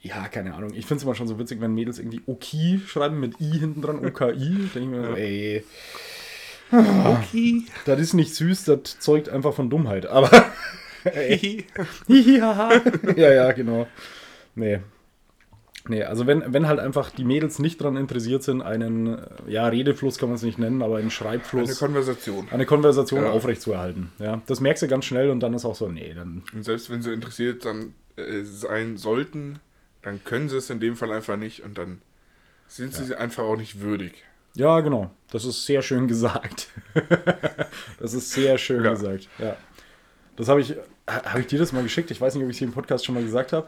[0.02, 0.70] ja keine Ahnung.
[0.74, 3.82] Ich finde es immer schon so witzig, wenn Mädels irgendwie okay schreiben mit I hinten
[3.82, 4.68] dran, OKI.
[4.74, 5.64] Denke ich mir so, ey,
[6.72, 7.64] Okay.
[7.84, 10.06] das ist nicht süß, das zeugt einfach von Dummheit.
[10.06, 10.30] Aber
[12.06, 12.70] ja,
[13.16, 13.86] ja, genau.
[14.54, 14.80] Nee.
[15.88, 19.66] Nee, also wenn, wenn halt einfach die Mädels nicht daran interessiert sind, einen, äh, ja,
[19.66, 22.46] Redefluss kann man es nicht nennen, aber einen Eine Schreibfluss, Konversation.
[22.50, 23.30] eine Konversation Ja.
[23.30, 24.12] aufrechtzuerhalten.
[24.18, 26.42] Ja, das merkst du ganz schnell und dann ist auch so, nee, dann.
[26.52, 29.58] Und selbst wenn sie interessiert dann äh, sein sollten,
[30.02, 32.02] dann können sie es in dem Fall einfach nicht und dann
[32.66, 34.24] sind sie einfach auch nicht würdig.
[34.54, 35.10] Ja, genau.
[35.32, 36.68] Das ist sehr schön gesagt.
[37.98, 38.90] das ist sehr schön Ja.
[38.90, 39.28] gesagt.
[39.38, 39.56] Ja.
[40.40, 40.70] Das habe ich,
[41.06, 42.10] ha- habe ich dir das mal geschickt?
[42.10, 43.66] Ich weiß nicht, ob ich es hier im Podcast schon mal gesagt habe.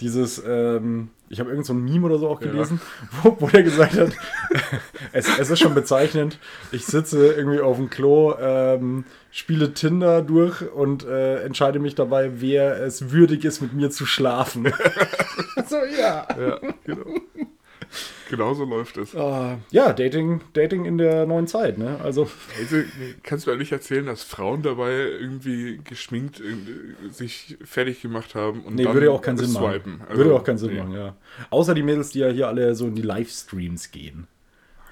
[0.00, 2.50] Dieses, ähm, ich habe irgend so ein Meme oder so auch Ja.
[2.50, 2.80] gelesen,
[3.22, 4.12] wo, wo der gesagt hat,
[5.12, 6.38] es, es ist schon bezeichnend,
[6.72, 12.40] ich sitze irgendwie auf dem Klo, ähm, spiele Tinder durch und äh, entscheide mich dabei,
[12.40, 14.72] wer es würdig ist, mit mir zu schlafen.
[15.68, 16.26] so, ja.
[16.40, 17.04] Ja, genau.
[18.28, 19.14] Genau so läuft es.
[19.16, 21.98] Ah, ja, Dating, Dating in der neuen Zeit, ne?
[22.02, 22.28] Also,
[22.60, 22.76] Also,
[23.22, 28.62] kannst du mir nicht erzählen, dass Frauen dabei irgendwie geschminkt äh, sich fertig gemacht haben
[28.64, 29.98] und Nee, dann würde ja auch keinen Sinn swipen?
[29.98, 30.02] machen.
[30.08, 30.78] Also, würde auch keinen Sinn nee.
[30.80, 31.16] machen, ja.
[31.50, 34.26] Außer die Mädels, die ja hier alle so in die Livestreams gehen.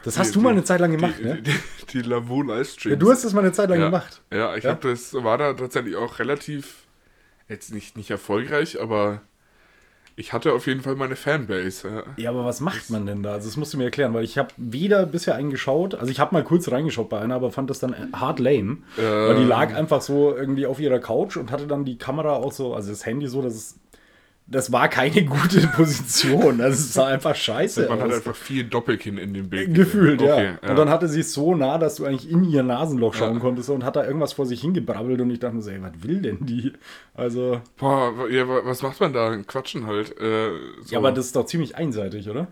[0.04, 1.40] Das hast Die- du mal eine Zeit lang gemacht, die, ne?
[1.42, 1.50] Die,
[1.92, 2.84] die, die Livestreams.
[2.92, 3.86] Ja, du hast das mal eine Zeit lang ja.
[3.86, 4.20] gemacht.
[4.32, 4.74] Ja, ich Ja?
[4.74, 6.84] glaube, das war da tatsächlich auch relativ,
[7.48, 9.22] jetzt nicht, nicht erfolgreich, aber
[10.16, 12.04] ich hatte auf jeden Fall meine Fanbase.
[12.16, 12.30] Ja.
[12.30, 13.32] Aber was macht man denn da?
[13.32, 16.20] Also das musst du mir erklären, weil ich habe weder bisher einen geschaut, also ich
[16.20, 18.78] habe mal kurz reingeschaut bei einer, aber fand das dann hart lame.
[18.96, 19.48] Weil die Ähm.
[19.48, 22.90] lag einfach so irgendwie auf ihrer Couch und hatte dann die Kamera auch so, also
[22.90, 23.80] das Handy so, dass es,
[24.46, 26.60] das war keine gute Position.
[26.60, 28.14] Also es sah einfach scheiße Man hat aus.
[28.16, 29.74] einfach viel Doppelkinn in dem Bild.
[29.74, 30.70] Gefühlt, Okay, ja.
[30.70, 33.70] Und dann hatte sie es so nah, dass du eigentlich in ihr Nasenloch schauen konntest
[33.70, 36.20] und hat da irgendwas vor sich hingebrabbelt und ich dachte mir so, ey, was will
[36.20, 36.72] denn die?
[37.14, 39.34] Also, Boah, ja, wa- was macht man da?
[39.38, 40.10] Quatschen halt.
[40.20, 40.50] Äh,
[40.82, 40.92] so.
[40.92, 42.46] ja, aber das ist doch ziemlich einseitig, oder?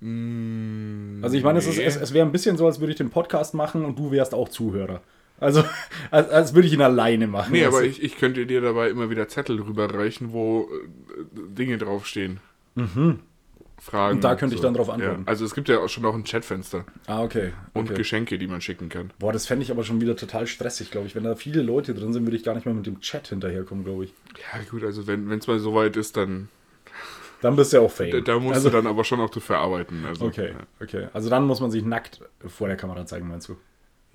[0.00, 1.82] Mm, Also ich meine, es, nee.
[1.82, 4.34] es, es wäre ein bisschen so, als würde ich den Podcast machen und du wärst
[4.34, 5.00] auch Zuhörer.
[5.38, 5.64] Also,
[6.10, 7.52] als, als würde ich ihn alleine machen.
[7.52, 7.86] Nee, aber du?
[7.86, 12.40] ich, ich könnte dir dabei immer wieder Zettel rüberreichen, wo äh, Dinge draufstehen.
[12.74, 14.12] Fragen.
[14.12, 14.16] Mhm.
[14.16, 15.22] Und da könnte ich dann drauf antworten.
[15.22, 17.52] Ja, also es gibt ja auch schon noch ein Chatfenster Ah, okay.
[17.74, 17.98] und okay.
[17.98, 19.12] Geschenke, die man schicken kann.
[19.18, 21.14] Boah, das fände ich aber schon wieder total stressig, glaube ich.
[21.14, 23.84] Wenn da viele Leute drin sind, würde ich gar nicht mehr mit dem Chat hinterherkommen,
[23.84, 24.14] glaube ich.
[24.52, 26.48] Ja gut, also wenn es mal so weit ist, dann
[27.42, 28.10] Dann bist du ja auch fame.
[28.12, 30.04] da, da musst also, du dann aber schon auch zu verarbeiten.
[30.06, 31.08] Also, Okay, okay.
[31.12, 33.56] Also dann muss man sich nackt vor der Kamera zeigen, meinst du?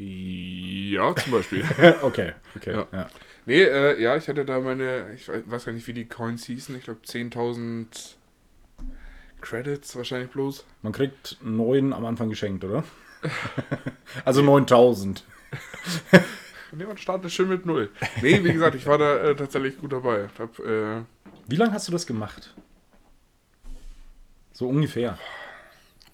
[0.01, 1.63] Ja, zum Beispiel.
[2.01, 2.73] okay, okay.
[2.73, 2.87] Ja.
[2.91, 3.07] Ja.
[3.45, 6.75] nee, äh, ja, ich hatte da meine, ich weiß gar nicht, wie die Coins hießen.
[6.75, 8.15] Ich glaube 10.000
[9.41, 10.65] Credits wahrscheinlich bloß.
[10.81, 12.83] Man kriegt neun am Anfang geschenkt, oder?
[14.25, 15.23] also 9000.
[16.73, 17.89] Nee, man startet schön mit null.
[18.21, 20.29] Nee, wie gesagt, ich war da äh, tatsächlich gut dabei.
[20.39, 21.01] Hab, äh,
[21.45, 22.55] Wie lange hast du das gemacht?
[24.53, 25.17] So ungefähr.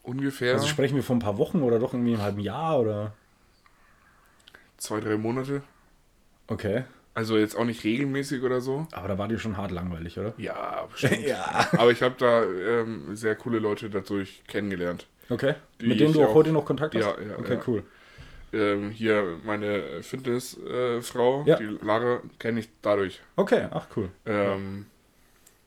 [0.02, 3.14] ungefähr Also sprechen wir von ein paar Wochen oder doch irgendwie einem halben Jahr oder?
[4.78, 5.61] Zwei, drei Monate.
[6.47, 6.84] Okay.
[7.13, 8.88] Also jetzt auch nicht regelmäßig oder so.
[8.91, 10.34] Aber da war dir schon hart langweilig, oder?
[10.38, 11.21] Ja, bestimmt.
[11.25, 11.67] Ja.
[11.73, 15.07] Aber ich habe da ähm, sehr coole Leute dadurch kennengelernt.
[15.30, 15.55] Okay.
[15.82, 17.01] Mit denen du auch heute noch Kontakt hast?
[17.03, 17.61] Ja, ja, Okay, ja.
[17.67, 17.84] cool.
[18.53, 21.55] Ähm, hier meine Fitnessfrau, äh, Ja.
[21.57, 23.19] die Lara, kenne ich dadurch.
[23.36, 24.09] Okay, ach cool.
[24.25, 24.86] Ähm,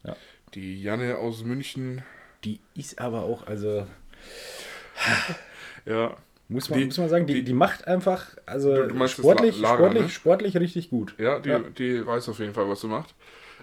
[0.03, 0.17] Ja.
[0.55, 2.03] Die Janne aus München,
[2.45, 3.87] Die ist aber auch, also
[5.85, 6.17] ja.
[6.51, 9.57] Muss man, Die- muss man sagen, die, die- die macht einfach, also Du- du sportlich,
[9.61, 10.09] La- Lara, sportlich, ne?
[10.11, 11.15] sportlich richtig gut.
[11.19, 11.59] Ja, die, Ja.
[11.79, 13.15] die weiß auf jeden Fall, was sie macht.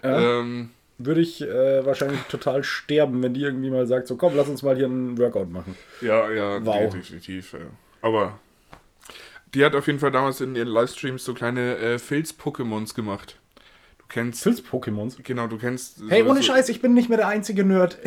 [0.02, 0.40] Ja.
[0.40, 0.70] Ähm,
[1.00, 4.62] Würde ich äh, wahrscheinlich total sterben, wenn die irgendwie mal sagt, so komm, lass uns
[4.64, 5.76] mal hier einen Workout machen.
[6.00, 6.92] ja, ja, Wow.
[6.92, 7.52] definitiv.
[7.52, 7.60] Ja.
[8.02, 8.38] Aber
[9.54, 13.36] die hat auf jeden Fall damals in ihren Livestreams so kleine äh, Filz-Pokémons gemacht.
[14.08, 14.42] Kennst.
[14.42, 15.16] Filz-Pokémons.
[15.22, 16.00] Genau, du kennst.
[16.08, 17.98] Hey, ohne Scheiß, ich bin nicht mehr der einzige Nerd.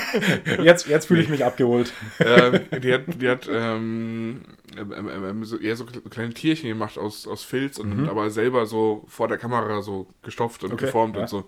[0.62, 1.92] jetzt jetzt fühle ich mich abgeholt.
[2.18, 4.42] ähm, die hat, die hat ähm,
[4.76, 8.66] ähm, ähm, ähm, so, eher so kleine Tierchen gemacht aus, aus Filz und aber selber
[8.66, 10.74] so vor der Kamera so gestopft und Mhm.
[10.74, 11.22] Okay, geformt ja.
[11.22, 11.44] und so.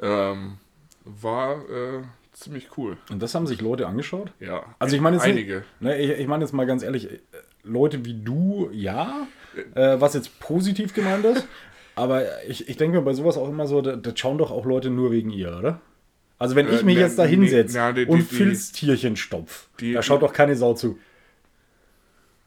[0.00, 0.54] Ähm,
[1.04, 2.96] war äh, ziemlich cool.
[3.10, 4.32] Und das haben sich Leute angeschaut?
[4.40, 4.64] Ja.
[4.78, 5.64] Also ich meine jetzt nicht- einige.
[5.80, 7.18] Ne, ich, ich meine jetzt mal ganz ehrlich, äh,
[7.64, 9.26] Leute wie du, ja,
[9.74, 11.46] äh, was jetzt positiv gemeint ist,
[11.98, 14.64] aber ich, ich denke mir bei sowas auch immer so, da, da schauen doch auch
[14.64, 15.80] Leute nur wegen ihr, oder?
[16.38, 19.92] Also wenn ich Äh, mich ne, jetzt da nee, hinsetze die- und Filztierchen stopf, die-
[19.94, 20.98] da schaut doch keine Sau zu.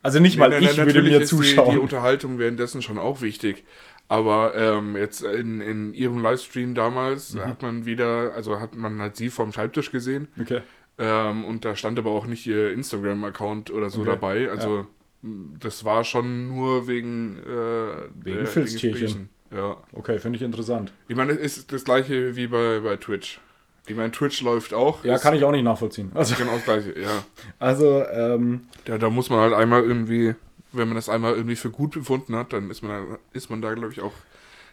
[0.03, 1.71] Also nicht mal Nee, nee, ich nee, würde mir ist die, zuschauen.
[1.75, 3.63] die Unterhaltung währenddessen schon auch wichtig.
[4.07, 7.45] Aber ähm, jetzt in, in ihrem Livestream damals Mhm.
[7.45, 10.27] hat man wieder, also hat man halt sie vom Schreibtisch gesehen.
[10.39, 10.61] okay.
[10.97, 14.09] Ähm, und da stand aber auch nicht ihr Instagram-Account oder so Okay.
[14.09, 14.49] dabei.
[14.51, 14.85] Also
[15.23, 19.29] m, das war schon nur wegen, äh, Wegen Filztierchen.
[19.51, 19.77] Ja.
[19.93, 20.93] Okay, finde ich interessant.
[21.07, 23.39] Ich meine, es ist das gleiche wie bei, bei Twitch.
[23.87, 25.03] Ich meine, Twitch läuft auch.
[25.03, 26.11] Ja, kann ich auch nicht nachvollziehen.
[26.13, 27.23] Also, Genau das gleiche, ja.
[27.59, 30.35] also ähm, Da, da muss man halt einmal irgendwie,
[30.71, 33.61] wenn man das einmal irgendwie für gut befunden hat, dann ist man da, ist man
[33.61, 34.13] da, glaube ich, auch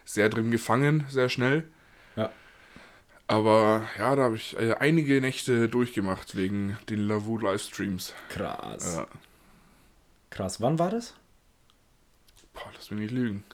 [0.05, 1.65] sehr drin gefangen, sehr schnell.
[2.17, 2.31] Ja.
[3.27, 8.15] Aber ja, da habe ich äh, einige Nächte durchgemacht wegen den Lavu Livestreams.
[8.29, 8.97] krass.
[8.99, 9.07] Ja.
[10.31, 10.61] Krass.
[10.61, 11.15] Wann war das?
[12.53, 13.45] Boah, lass mich nicht lügen.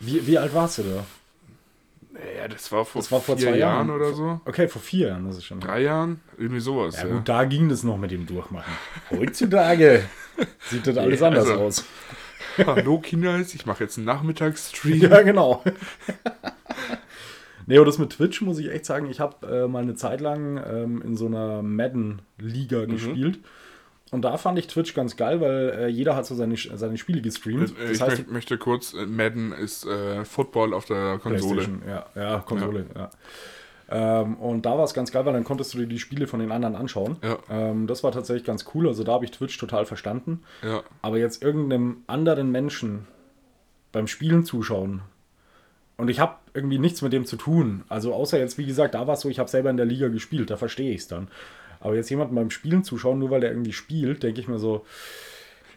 [0.00, 1.04] Wie, wie alt warst du da?
[2.12, 3.90] Naja, das war vor, Das war vor vier zwei Jahren, Jahren.
[3.90, 4.40] oder so.
[4.44, 5.60] Okay, vor vier Jahren, das ist schon.
[5.60, 6.20] Drei Jahren?
[6.38, 6.96] Irgendwie sowas.
[7.00, 8.72] Ja, Ja, gut, da ging das noch mit dem Durchmachen.
[9.10, 10.04] Heutzutage
[10.68, 11.84] sieht das alles anders also- aus.
[12.66, 15.00] Hallo Kinders, ich mache jetzt einen Nachmittagsstream.
[15.10, 15.62] Ja, genau.
[17.66, 20.20] nee, und das mit Twitch muss ich echt sagen, ich habe äh, mal eine Zeit
[20.20, 22.88] lang ähm, in so einer Madden-Liga Mhm.
[22.88, 23.38] gespielt.
[24.10, 27.20] Und da fand ich Twitch ganz geil, weil äh, jeder hat so seine, seine Spiele
[27.20, 27.74] gestreamt.
[27.78, 31.66] Äh, ich möcht, möchte kurz, äh, Madden ist äh, Football auf der Konsole.
[31.86, 33.10] Ja, ja, Konsole, ja.
[33.92, 36.40] Ähm, und da war es ganz geil, weil dann konntest du dir die Spiele von
[36.40, 37.16] den anderen anschauen.
[37.22, 37.38] Ja.
[37.50, 38.86] Ähm, das war tatsächlich ganz cool.
[38.86, 40.42] Also da habe ich Twitch total verstanden.
[40.62, 40.82] Ja.
[41.02, 43.06] Aber jetzt irgendeinem anderen Menschen
[43.92, 45.02] beim Spielen zuschauen
[46.00, 47.84] und ich habe irgendwie nichts mit dem zu tun.
[47.88, 50.08] Also außer jetzt, wie gesagt, da war es so, ich habe selber in der Liga
[50.08, 51.28] gespielt, da verstehe ich es dann.
[51.80, 54.84] Aber jetzt jemanden beim Spielen zuschauen, nur weil der irgendwie spielt, denke ich mir so,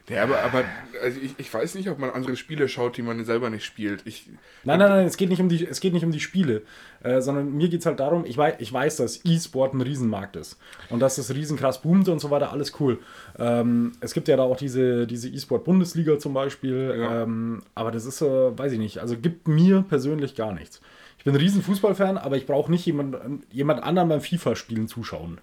[0.10, 0.66] Ja, aber, aber
[1.02, 4.02] also ich, ich weiß nicht, ob man andere Spiele schaut, die man selber nicht spielt.
[4.06, 4.28] Ich,
[4.66, 6.64] Nein, nein, nein, es geht nicht um die, es geht nicht um die Spiele,
[7.04, 10.36] äh, sondern mir geht es halt darum, ich weiß, ich weiß, dass E-Sport ein Riesenmarkt
[10.36, 10.58] ist
[10.90, 13.00] und dass das riesenkrass boomt und so weiter, alles cool.
[13.40, 17.24] Ähm, es gibt ja da auch diese, diese E-Sport-Bundesliga zum Beispiel, Ja.
[17.24, 20.82] ähm, aber das ist, äh, weiß ich nicht, also gibt mir persönlich gar nichts.
[21.18, 23.16] Ich bin ein riesen Fußballfan, aber ich brauche nicht jemand,
[23.54, 25.38] jemand anderen beim FIFA-Spielen zuschauen.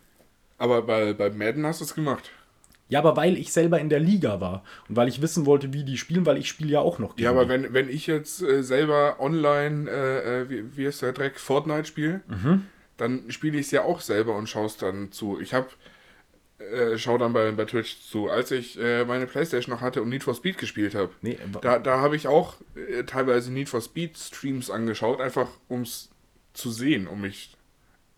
[0.60, 2.30] Aber bei, bei Madden hast du es gemacht.
[2.88, 5.84] Ja, aber weil ich selber in der Liga war und weil ich wissen wollte, wie
[5.84, 7.48] die spielen, weil ich spiele ja auch noch Ja, gegen aber die.
[7.50, 11.84] wenn, wenn ich jetzt äh, selber online, äh, äh, wie, wie ist der Dreck, Fortnite
[11.86, 12.66] spiele, Mhm.
[12.96, 15.40] dann spiele ich es ja auch selber und schaue es dann zu.
[15.40, 15.68] Ich habe,
[16.58, 18.28] äh, schau dann bei, bei Twitch zu.
[18.28, 21.78] Als ich äh, meine Playstation noch hatte und Need for Speed gespielt habe, Nee, da,
[21.78, 26.10] da habe ich auch äh, teilweise Need for Speed Streams angeschaut, einfach um es
[26.52, 27.56] zu sehen, um mich,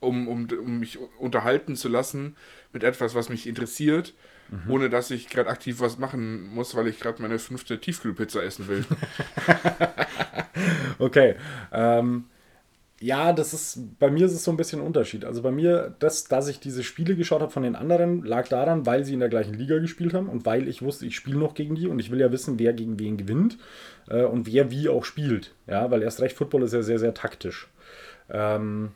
[0.02, 2.36] um, um, um mich unterhalten zu lassen
[2.72, 4.14] mit etwas, was mich interessiert,
[4.50, 4.70] Mhm.
[4.70, 8.68] ohne dass ich gerade aktiv was machen muss, weil ich gerade meine fünfte Tiefkühlpizza essen
[8.68, 8.84] will.
[10.98, 11.34] Okay.
[11.72, 12.24] Ähm,
[13.00, 15.24] ja, das ist, bei mir ist es so ein bisschen ein Unterschied.
[15.24, 18.86] Also bei mir, das, dass ich diese Spiele geschaut habe von den anderen, lag daran,
[18.86, 21.54] weil sie in der gleichen Liga gespielt haben und weil ich wusste, ich spiele noch
[21.54, 23.58] gegen die und ich will ja wissen, wer gegen wen gewinnt
[24.08, 25.52] äh, und wer wie auch spielt.
[25.66, 27.68] Ja, weil erst recht Football ist ja sehr, sehr taktisch.
[28.30, 28.92] Ähm,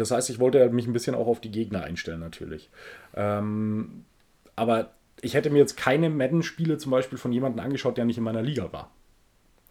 [0.00, 2.70] das heißt, ich wollte halt mich ein bisschen auch auf die Gegner einstellen, natürlich.
[3.14, 4.04] Ähm,
[4.56, 4.90] aber
[5.20, 8.42] ich hätte mir jetzt keine Madden-Spiele zum Beispiel von jemandem angeschaut, der nicht in meiner
[8.42, 8.90] Liga war.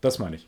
[0.01, 0.47] Das meine ich.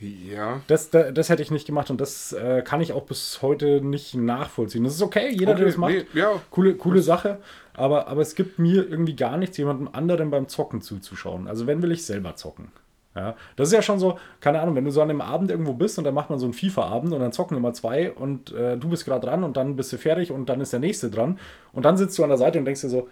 [0.00, 0.60] ja.
[0.66, 3.80] Das, das, das hätte ich nicht gemacht und das äh, kann ich auch bis heute
[3.80, 4.84] nicht nachvollziehen.
[4.84, 5.92] Das ist okay, jeder, der Okay, das macht.
[5.92, 6.40] nee, ja.
[6.50, 7.38] Coole, coole Sache,
[7.74, 11.46] aber, aber es gibt mir irgendwie gar nichts, jemandem anderen beim Zocken zuzuschauen.
[11.46, 12.72] Also wenn will ich selber zocken.
[13.18, 15.72] Ja, das ist ja schon so, keine Ahnung, wenn du so an einem Abend irgendwo
[15.72, 18.76] bist und dann macht man so einen FIFA-Abend und dann zocken immer zwei und äh,
[18.76, 21.40] du bist gerade dran und dann bist du fertig und dann ist der nächste dran
[21.72, 23.08] und dann sitzt du an der Seite und denkst dir so,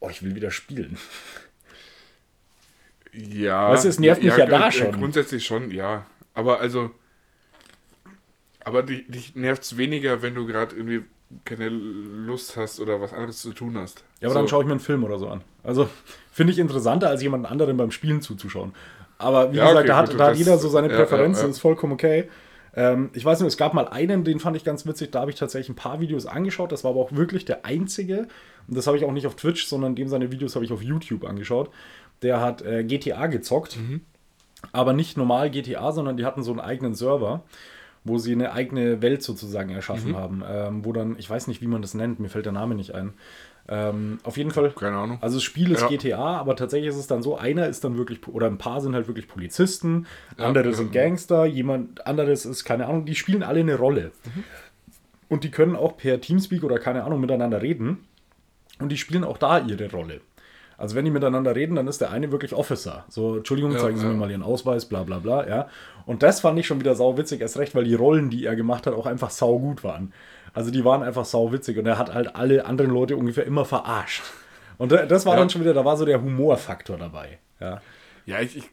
[0.00, 0.96] oh, ich will wieder spielen.
[3.12, 3.70] Ja.
[3.70, 4.92] Weißt du, es nervt mich ja da äh, schon.
[4.92, 6.06] Grundsätzlich schon, ja.
[6.32, 6.90] Aber also.
[8.64, 11.02] Aber dich, dich nervt es weniger, wenn du gerade irgendwie
[11.44, 14.04] keine Lust hast oder was anderes zu tun hast.
[14.20, 14.38] Ja, aber so.
[14.40, 15.42] dann schaue ich mir einen Film oder so an.
[15.62, 15.88] Also
[16.32, 18.74] finde ich interessanter, als jemand anderen beim Spielen zuzuschauen.
[19.20, 21.44] Aber wie Ja, gesagt, okay, da hat, gut, da hat jeder so seine ja, Präferenzen,
[21.44, 22.28] ja, ist vollkommen okay.
[22.74, 25.30] Ähm, ich weiß nicht, es gab mal einen, den fand ich ganz witzig, da habe
[25.30, 26.72] ich tatsächlich ein paar Videos angeschaut.
[26.72, 28.28] Das war aber auch wirklich der einzige.
[28.68, 30.82] Und das habe ich auch nicht auf Twitch, sondern dem seine Videos habe ich auf
[30.82, 31.70] YouTube angeschaut.
[32.22, 34.02] Der hat äh, GTA gezockt, Mhm.
[34.72, 37.42] aber nicht normal GTA, sondern die hatten so einen eigenen Server,
[38.04, 39.76] wo sie eine eigene Welt sozusagen Mhm.
[39.76, 40.42] erschaffen haben.
[40.48, 42.94] Ähm, wo dann, ich weiß nicht, wie man das nennt, mir fällt der Name nicht
[42.94, 43.14] ein.
[43.68, 44.70] Ähm, auf jeden Fall.
[44.70, 45.18] Keine Ahnung.
[45.20, 45.88] Also das Spiel ist Ja.
[45.88, 48.94] GTA, aber tatsächlich ist es dann so, einer ist dann wirklich, oder ein paar sind
[48.94, 50.06] halt wirklich Polizisten,
[50.38, 50.74] Ja, andere ja.
[50.74, 54.10] sind Gangster, jemand anderes ist, keine Ahnung, die spielen alle eine Rolle.
[55.28, 57.98] Und die können auch per Teamspeak oder keine Ahnung miteinander reden.
[58.80, 60.20] Und die spielen auch da ihre Rolle.
[60.76, 63.04] Also wenn die miteinander reden, dann ist der eine wirklich Officer.
[63.10, 64.10] So, Entschuldigung, Ja, zeigen Sie ja.
[64.10, 65.68] mir mal Ihren Ausweis, bla bla bla, ja.
[66.06, 68.56] Und das fand ich schon wieder sau witzig, erst recht, weil die Rollen, die er
[68.56, 70.14] gemacht hat, auch einfach sau gut waren.
[70.52, 73.64] Also die waren einfach sau witzig und er hat halt alle anderen Leute ungefähr immer
[73.64, 74.22] verarscht.
[74.78, 75.40] Und da- das war Ja.
[75.40, 77.38] dann schon wieder, da war so der Humorfaktor dabei.
[77.60, 77.80] Ja.
[78.26, 78.64] Ja, ich, ich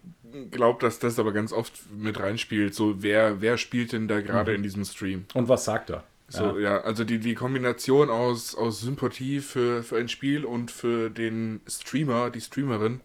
[0.51, 2.73] glaube, dass das aber ganz oft mit reinspielt.
[2.75, 5.25] So, wer, wer spielt denn da gerade in diesem Stream?
[5.33, 6.03] Und was sagt er?
[6.29, 6.81] So, ja.
[6.81, 12.29] also die, die Kombination aus, aus Sympathie für, für ein Spiel und für den Streamer,
[12.29, 12.99] die Streamerin,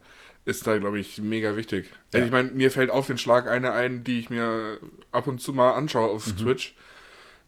[0.44, 1.88] ist da, glaube ich, mega wichtig.
[2.12, 2.24] Also Ja.
[2.24, 4.78] ich meine, mir fällt auf den Schlag eine ein, die ich mir
[5.12, 6.36] ab und zu mal anschaue auf Mhm.
[6.36, 6.74] Twitch,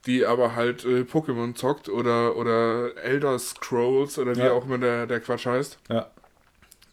[0.06, 4.52] die aber halt äh, Pokémon zockt oder, oder Elder Scrolls oder wie Ja.
[4.52, 5.78] auch immer der, der Quatsch heißt.
[5.90, 6.10] ja.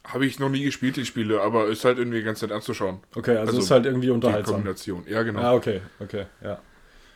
[0.03, 3.01] Habe ich noch nie gespielt, die Spiele, aber ist halt irgendwie ganz nett anzuschauen.
[3.15, 4.55] Okay, also, Also ist halt irgendwie Die unterhaltsam.
[4.55, 5.03] Kombination.
[5.07, 5.41] Ja, genau.
[5.41, 6.59] Ja, okay, okay, ja.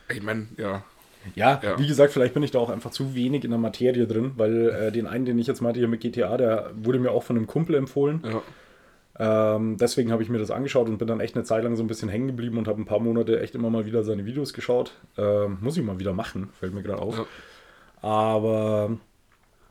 [0.08, 0.84] Ich meine, ja.
[1.34, 1.78] Ja, Ja.
[1.80, 4.68] wie gesagt, vielleicht bin ich da auch einfach zu wenig in der Materie drin, weil
[4.68, 7.36] äh, den einen, den ich jetzt meinte hier mit GTA, der wurde mir auch von
[7.36, 8.22] einem Kumpel empfohlen.
[8.24, 8.40] ja.
[9.18, 11.82] Ähm, deswegen habe ich mir das angeschaut und bin dann echt eine Zeit lang so
[11.82, 14.52] ein bisschen hängen geblieben und habe ein paar Monate echt immer mal wieder seine Videos
[14.52, 14.92] geschaut.
[15.16, 17.16] Ähm, muss ich mal wieder machen, fällt mir gerade auf.
[17.18, 17.26] Ja.
[18.02, 18.98] Aber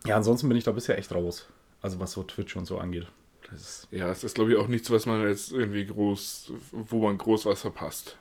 [0.04, 1.48] ja, ansonsten bin ich da bisher echt raus.
[1.80, 3.06] Also was so Twitch und so angeht.
[3.54, 7.16] Ist, Ja, es ist, glaube ich, auch nichts, was man jetzt irgendwie groß, wo man
[7.16, 8.18] groß was verpasst.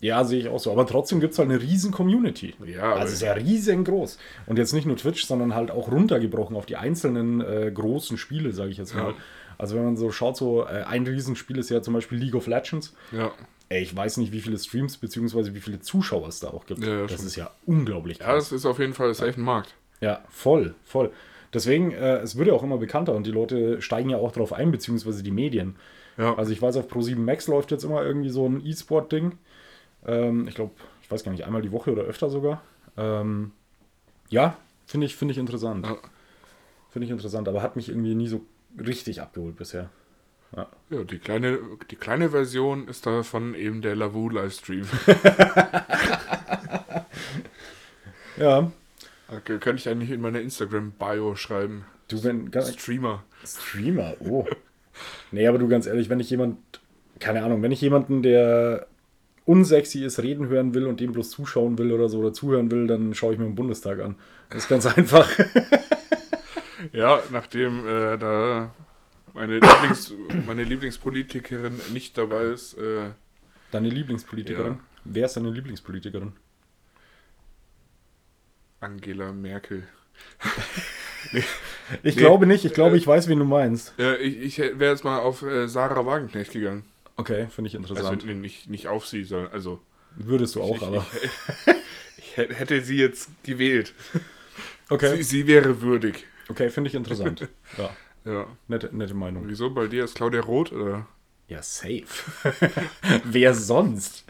[0.00, 0.70] ja, sehe ich auch so.
[0.70, 2.54] Aber trotzdem gibt es halt eine riesen Community.
[2.66, 4.18] Ja, Also ist ja riesengroß.
[4.46, 8.52] Und jetzt nicht nur Twitch, sondern halt auch runtergebrochen auf die einzelnen äh, großen Spiele,
[8.52, 9.12] sage ich jetzt mal.
[9.12, 9.14] Ja.
[9.58, 12.46] Also wenn man so schaut, so äh, ein Riesenspiel ist ja zum Beispiel League of
[12.46, 12.94] Legends.
[13.12, 13.32] ja.
[13.70, 15.52] Ey, ich weiß nicht, wie viele Streams bzw.
[15.52, 16.82] wie viele Zuschauer es da auch gibt.
[16.82, 17.26] Ja, ja, das schon.
[17.26, 18.46] ist ja unglaublich ja, krass.
[18.46, 19.74] es ist auf jeden Fall safe ein Markt.
[20.00, 21.10] Ja, voll, voll.
[21.52, 24.54] Deswegen, äh, es wird ja auch immer bekannter und die Leute steigen ja auch drauf
[24.54, 25.76] ein, beziehungsweise die Medien.
[26.16, 26.34] Ja.
[26.36, 29.36] Also ich weiß, auf Pro7 Max läuft jetzt immer irgendwie so ein E-Sport-Ding.
[30.06, 32.62] Ähm, ich glaube, ich weiß gar nicht, einmal die Woche oder öfter sogar.
[32.96, 33.52] Ähm,
[34.30, 34.56] ja,
[34.86, 35.86] finde ich, finde ich interessant.
[35.86, 35.96] Ja.
[36.90, 38.40] Finde ich interessant, aber hat mich irgendwie nie so
[38.78, 39.90] richtig abgeholt bisher.
[40.54, 40.68] ja,
[41.04, 41.58] die kleine,
[41.90, 44.86] die kleine Version ist davon eben der Lavu Livestream.
[48.38, 48.70] Ja,
[49.28, 51.84] Okay, könnte ich eigentlich in meine Instagram-Bio schreiben.
[52.08, 53.24] du, wenn, Streamer.
[53.44, 54.46] Streamer, oh.
[55.32, 56.56] nee, aber du ganz ehrlich, wenn ich jemand,
[57.20, 58.86] keine Ahnung, wenn ich jemanden, der
[59.44, 62.86] unsexy ist, reden hören will und dem bloß zuschauen will oder so oder zuhören will,
[62.86, 64.16] dann schaue ich mir den Bundestag an.
[64.48, 65.28] Das ist ganz einfach.
[66.92, 68.74] Ja, nachdem äh, da
[69.34, 70.12] meine, Lieblings,
[70.46, 73.10] meine Lieblingspolitikerin nicht dabei ist, äh,
[73.70, 74.74] Deine Lieblingspolitikerin?
[74.74, 74.80] Ja.
[75.04, 76.32] Wer ist deine Lieblingspolitikerin?
[78.80, 79.84] Angela Merkel.
[82.02, 83.94] Ich Nee, glaube nicht, ich glaube, äh, ich weiß, wen du meinst.
[83.98, 86.84] Äh, ich ich wäre jetzt mal auf äh, Sarah Wagenknecht gegangen.
[87.16, 88.24] Okay, finde ich Also interessant.
[88.26, 89.80] nee, nicht, nicht auf sie, sondern also
[90.16, 91.06] Würdest du auch, ich, aber.
[91.22, 93.94] ich, ich hätte- sie jetzt gewählt.
[94.12, 94.20] Sie,
[94.94, 96.26] Okay, sie wäre würdig.
[96.48, 97.48] Okay finde ich interessant.
[97.78, 97.90] Ja,
[98.24, 98.46] Ja.
[98.68, 99.44] nette, nette Meinung.
[99.46, 99.70] Wieso?
[99.70, 101.06] Bei dir ist Claudia Roth oder?
[101.48, 102.04] Ja, safe.
[103.24, 104.24] Wer sonst?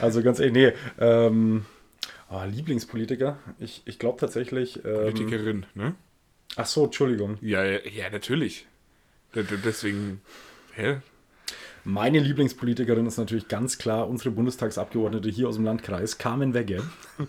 [0.00, 0.72] Also ganz ehrlich, nee.
[1.00, 1.64] Ähm,
[2.28, 3.38] ah, Lieblingspolitiker?
[3.58, 4.84] Ich, ich glaube tatsächlich.
[4.84, 5.94] Ähm, Politikerin, ne?
[6.56, 7.38] ach so, Entschuldigung.
[7.40, 8.66] Ja, ja, ja, natürlich.
[9.34, 10.20] Deswegen,
[10.74, 10.98] hä?
[11.84, 16.82] Meine Lieblingspolitikerin ist natürlich ganz klar unsere Bundestagsabgeordnete hier aus dem Landkreis, Carmen Wegge.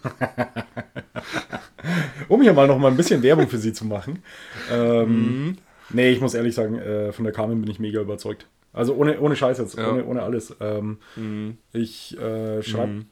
[2.28, 4.24] um hier mal noch mal ein bisschen Werbung für sie zu machen.
[4.72, 5.58] Ähm,
[5.90, 8.48] Nee, ich muss ehrlich sagen, äh, von der Carmen bin ich mega überzeugt.
[8.72, 9.92] Also ohne, ohne Scheiß jetzt, Ja.
[9.92, 10.56] ohne, ohne alles.
[10.60, 11.58] Ähm, Mhm.
[11.72, 12.94] ich äh, schreibe.
[12.94, 13.06] Mhm.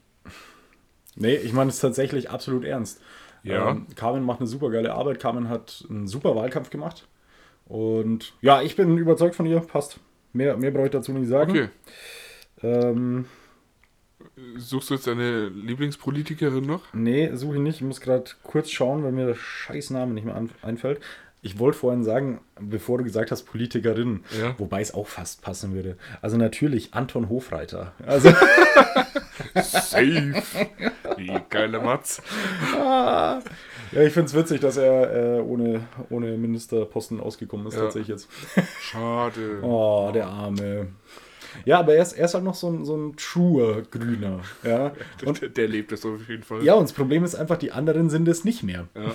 [1.14, 3.00] Nee, ich meine es tatsächlich absolut ernst.
[3.44, 3.70] Ja.
[3.70, 5.20] Ähm, Carmen macht eine super geile Arbeit.
[5.20, 7.06] Carmen hat einen super Wahlkampf gemacht.
[7.66, 9.60] Und ja, ich bin überzeugt von ihr.
[9.60, 10.00] Passt.
[10.32, 11.50] Mehr, mehr brauche ich dazu nicht sagen.
[11.50, 11.68] Okay.
[12.62, 13.26] Ähm,
[14.56, 16.82] Suchst du jetzt deine Lieblingspolitikerin noch?
[16.94, 17.76] nee, suche ich nicht.
[17.76, 21.00] Ich muss gerade kurz schauen, weil mir der scheiß Name nicht mehr einfällt.
[21.44, 24.54] Ich wollte vorhin sagen, bevor du gesagt hast, Politikerin, Ja.
[24.58, 25.96] wobei es auch fast passen würde.
[26.22, 27.92] Also natürlich Anton Hofreiter.
[28.06, 28.30] Also
[29.56, 30.34] Safe.
[31.16, 32.22] Wie geile Matz.
[33.92, 37.82] Ja, ich finde es witzig, dass er äh, ohne, ohne Ministerposten ausgekommen ist, Ja.
[37.82, 38.28] tatsächlich jetzt.
[38.80, 39.58] Schade.
[39.62, 40.88] Oh, der Arme.
[41.66, 44.40] Ja, aber er ist, er ist halt noch so ein, so ein truer Grüner.
[44.62, 44.92] Ja.
[45.26, 46.64] Und, der, der lebt es auf jeden Fall.
[46.64, 48.88] ja, und das Problem ist einfach, die anderen sind es nicht mehr.
[48.94, 49.12] Ja.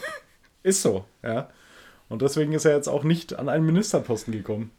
[0.61, 1.49] Ist so, ja.
[2.09, 4.71] Und deswegen ist er jetzt auch nicht an einen Ministerposten gekommen.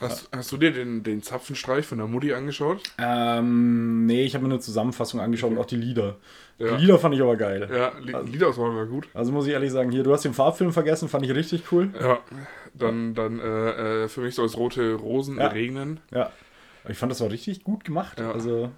[0.00, 2.82] Hast, hast du dir den, den Zapfenstreich von der Mutti angeschaut?
[2.98, 6.16] Ähm, nee, ich habe mir eine Zusammenfassung angeschaut und auch die Lieder.
[6.58, 6.76] Ja.
[6.76, 7.68] Die Lieder fand ich aber geil.
[7.72, 9.08] Ja, Li- Liederauswahl war gut.
[9.14, 11.90] Also muss ich ehrlich sagen, hier, du hast den Farbfilm vergessen, fand ich richtig cool.
[12.00, 12.18] Ja,
[12.74, 15.46] dann, dann äh, äh, für mich soll es rote Rosen Ja.
[15.48, 16.00] regnen.
[16.12, 16.30] Ja.
[16.88, 18.18] Ich fand das war richtig gut gemacht.
[18.18, 18.32] Ja.
[18.32, 18.70] Also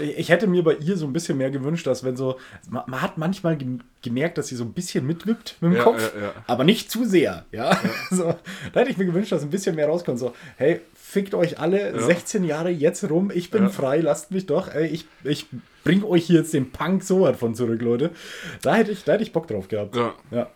[0.00, 3.00] ich hätte mir bei ihr so ein bisschen mehr gewünscht, dass wenn so, man, man
[3.02, 6.22] hat manchmal gem- gemerkt, dass sie so ein bisschen mitwippt mit dem Ja, Kopf, ja,
[6.26, 6.32] ja.
[6.46, 7.44] aber nicht zu sehr.
[7.52, 7.78] Ja,
[8.10, 8.34] So,
[8.72, 10.18] da hätte ich mir gewünscht, dass ein bisschen mehr rauskommt.
[10.18, 12.00] So, hey, fickt euch alle Ja.
[12.00, 14.68] 16 Jahre jetzt rum, ich bin frei, lasst mich doch.
[14.74, 15.46] Ey, ich, ich
[15.84, 18.10] bring euch hier jetzt den Punk so von zurück, Leute.
[18.62, 19.96] Da hätte ich, da hätte ich Bock drauf gehabt.
[20.30, 20.48] Ja.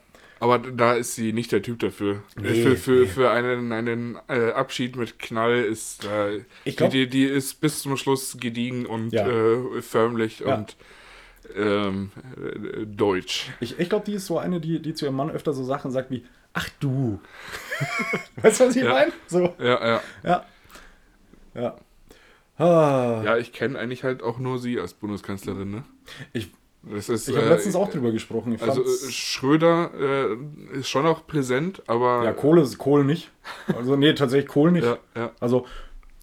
[0.43, 2.25] Aber da ist sie nicht der Typ dafür.
[2.41, 3.07] Nee, für für, nee.
[3.07, 6.41] für einen, einen äh, Abschied mit Knall ist äh,
[6.73, 9.29] glaub- die, die ist bis zum Schluss gediegen und Ja.
[9.29, 10.57] äh, förmlich Ja.
[10.57, 10.77] und
[11.55, 13.51] ähm, äh, deutsch.
[13.61, 15.93] Ich, ich glaube, die ist so eine, die, die zu ihrem Mann öfter so Sachen
[15.93, 16.25] sagt wie,
[16.55, 17.21] ach du.
[18.43, 18.93] weißt du, was ich Ja.
[18.95, 19.13] meine?
[19.29, 20.03] So, Ja, ja.
[20.25, 20.45] ja.
[21.55, 21.77] Ja.
[22.59, 25.85] Ah, Ja, ich kenne eigentlich halt auch nur sie als Bundeskanzlerin, ne?
[26.33, 26.49] Ich,
[26.91, 28.53] ist, ich habe äh, letztens auch drüber gesprochen.
[28.53, 33.31] Ich Also äh, Schröder äh, ist schon auch präsent, aber ja, Kohl ist Kohl nicht.
[33.77, 34.85] Also, nee, tatsächlich Kohl nicht.
[34.85, 35.67] ja, ja, Also,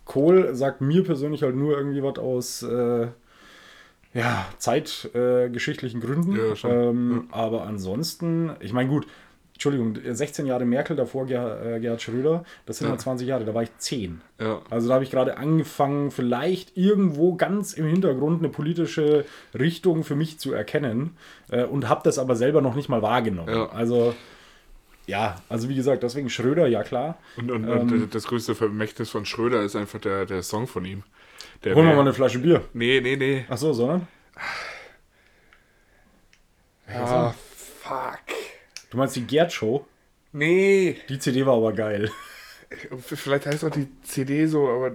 [0.05, 3.07] Kohl sagt mir persönlich halt nur irgendwie was aus äh,
[4.13, 6.35] ja, zeitgeschichtlichen geschichtlichen Gründen.
[6.35, 6.71] Ja, schon.
[6.71, 9.05] ähm, Aber ansonsten, ich meine, gut,
[9.59, 12.91] Entschuldigung, 16 Jahre Merkel, davor Ger äh, Gerhard Schröder, das sind Ja.
[12.91, 14.21] halt 20 Jahre, da war ich 10.
[14.39, 14.61] ja.
[14.69, 20.15] Also da habe ich gerade angefangen, vielleicht irgendwo ganz im Hintergrund eine politische Richtung für
[20.15, 21.17] mich zu erkennen
[21.51, 23.53] äh, und habe das aber selber noch nicht mal wahrgenommen.
[23.53, 23.69] Ja.
[23.71, 24.15] Also
[25.07, 27.17] ja, also wie gesagt, deswegen Schröder, ja klar.
[27.35, 30.85] Und, und, Ähm, und das größte Vermächtnis von Schröder ist einfach der, der Song von
[30.85, 31.03] ihm.
[31.65, 32.61] Der Holen wir mal eine Flasche Bier.
[32.71, 33.45] Nee, nee, nee.
[33.49, 34.07] Ach so, sondern?
[36.87, 37.35] Fuck.
[38.89, 39.85] Du meinst die Gerd Show?
[40.31, 40.97] Nee.
[41.09, 42.09] Die CD war aber geil.
[42.99, 44.91] Vielleicht heißt auch die CD so, aber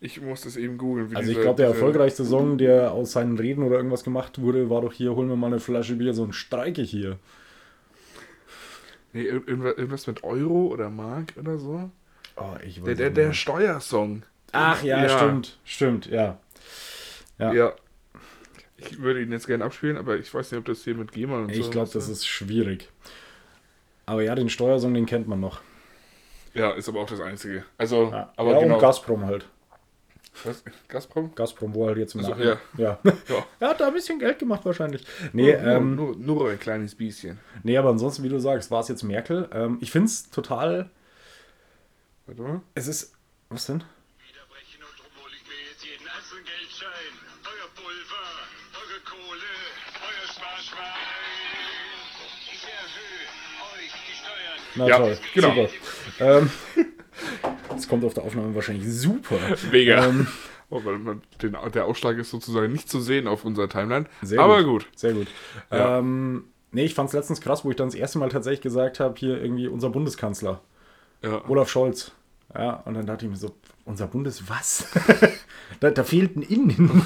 [0.00, 1.14] ich muss das eben googeln.
[1.14, 4.80] Also ich glaube, der erfolgreichste Song, der aus seinen Reden oder irgendwas gemacht wurde, war
[4.80, 7.18] doch hier, holen wir mal eine Flasche Bier, so ein Streike hier.
[9.12, 11.90] Nee, ir- irgendwas, mit Euro oder Mark oder so.
[12.36, 13.32] Oh, ich weiß Der, der, der.
[13.34, 14.22] Steuersong.
[14.52, 15.08] Ach ja, Ja.
[15.18, 16.38] stimmt, stimmt, ja.
[17.38, 17.52] Ja.
[17.52, 17.72] Ja.
[18.90, 21.38] Ich würde ihn jetzt gerne abspielen, aber ich weiß nicht, ob das hier mit GEMA
[21.38, 21.60] und so.
[21.60, 22.88] Ich glaube, das ist schwierig.
[24.06, 25.60] Aber ja, den Steuersong, den kennt man noch.
[26.54, 27.64] Ja, ist aber auch das Einzige.
[27.78, 28.74] Also, Ja, aber ja genau.
[28.74, 29.46] und Gazprom halt.
[30.44, 30.64] Was?
[30.88, 31.34] Gazprom?
[31.34, 32.58] Gazprom, wo halt jetzt im Also, Nachhinein.
[32.76, 32.98] Ja.
[33.04, 33.12] Ja.
[33.60, 35.04] Er hat da ein bisschen Geld gemacht wahrscheinlich.
[35.32, 37.38] Nee, nur, ähm, nur, nur ein kleines bisschen.
[37.62, 39.48] nee aber ansonsten, wie du sagst, war es jetzt Merkel.
[39.52, 40.90] Ähm, ich finde es total.
[42.26, 42.60] Warte mal.
[42.74, 43.14] Es ist.
[43.50, 43.84] Was denn?
[54.76, 55.18] Na Ja, toll.
[55.34, 55.48] genau.
[55.54, 55.68] Super.
[56.20, 56.50] Ähm,
[57.70, 59.36] das kommt auf der Aufnahme wahrscheinlich super.
[59.70, 60.06] Mega.
[60.06, 60.26] Ähm,
[60.72, 64.06] Oh, man, den, der Ausschlag ist sozusagen nicht zu sehen auf unserer Timeline.
[64.22, 64.86] Sehr aber gut.
[64.96, 65.26] Sehr gut.
[65.70, 65.98] Ja.
[65.98, 68.98] Ähm, nee, ich fand es letztens krass, wo ich dann das erste Mal tatsächlich gesagt
[68.98, 70.62] habe, hier irgendwie unser Bundeskanzler.
[71.22, 71.46] Ja.
[71.46, 72.12] Olaf Scholz.
[72.54, 73.54] Ja, und dann dachte ich mir so,
[73.84, 74.86] unser Bundes was?
[75.80, 77.02] da, da fehlt ein Innen.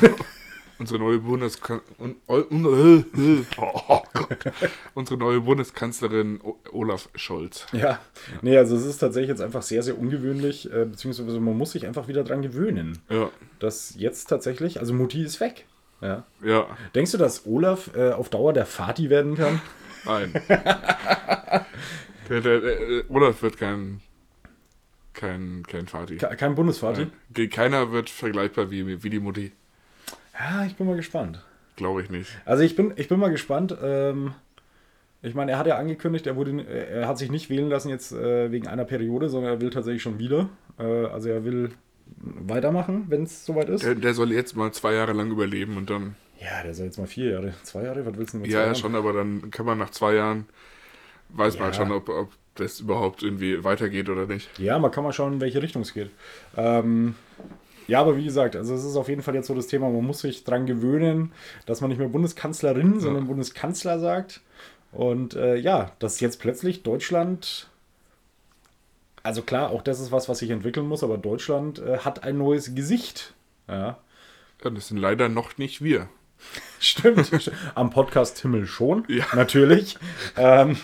[0.78, 2.16] Unsere neue Bundeskanzlerin.
[3.58, 4.38] Oh, Gott.
[4.94, 6.40] Unsere neue Bundeskanzlerin
[6.72, 7.66] Olaf Scholz.
[7.72, 7.98] ja,
[8.42, 11.86] nee, also es ist tatsächlich jetzt einfach sehr, sehr ungewöhnlich, äh, beziehungsweise man muss sich
[11.86, 13.30] einfach wieder dran gewöhnen, Ja.
[13.58, 15.64] dass jetzt tatsächlich, also Mutti ist weg.
[16.02, 16.24] Ja.
[16.44, 16.66] Ja.
[16.94, 19.60] Denkst du, dass Olaf äh, auf Dauer der Vati werden kann?
[20.04, 20.32] Nein.
[22.28, 24.00] der, der, der, Olaf wird kein.
[25.14, 26.16] Kein, kein Vati.
[26.18, 27.06] Ke- Kein Bundesvati?
[27.34, 27.48] Nein.
[27.48, 29.52] Keiner wird vergleichbar wie, wie die Mutti.
[30.38, 31.42] Ja, ich bin mal gespannt.
[31.76, 32.30] Glaube ich nicht.
[32.44, 33.76] Also ich bin, ich bin mal gespannt.
[33.82, 34.32] Ähm,
[35.22, 38.12] ich meine, er hat ja angekündigt, er, wurde, er hat sich nicht wählen lassen jetzt
[38.12, 40.48] äh, wegen einer Periode, sondern er will tatsächlich schon wieder.
[40.78, 41.70] Äh, also er will
[42.18, 43.82] weitermachen, wenn es soweit ist.
[43.84, 46.16] Der, der soll jetzt mal zwei Jahre lang überleben und dann.
[46.40, 48.60] Ja, der soll jetzt mal vier Jahre, zwei Jahre, was willst du denn mit Ja,
[48.60, 48.76] ja, Jahren?
[48.76, 50.46] schon, aber dann kann man nach zwei Jahren.
[51.30, 51.82] Weiß man halt Ja.
[51.82, 54.48] schon, ob, ob das überhaupt irgendwie weitergeht oder nicht.
[54.58, 56.10] Ja, man kann mal schauen, in welche Richtung es geht.
[56.56, 57.14] Ähm,
[57.88, 60.04] Ja, aber wie gesagt, also es ist auf jeden Fall jetzt so das Thema, man
[60.04, 61.32] muss sich dran gewöhnen,
[61.66, 64.40] dass man nicht mehr Bundeskanzlerin, sondern Bundeskanzler sagt.
[64.92, 67.68] Und äh, ja, dass jetzt plötzlich Deutschland,
[69.22, 72.38] also klar, auch das ist was, was sich entwickeln muss, aber Deutschland äh, hat ein
[72.38, 73.34] neues Gesicht.
[73.68, 73.98] Ja,
[74.64, 76.08] Ja, das sind leider noch nicht wir.
[76.80, 77.50] stimmt.
[77.74, 79.24] Am Podcast Himmel schon, Ja.
[79.34, 79.98] natürlich.
[80.36, 80.76] ähm,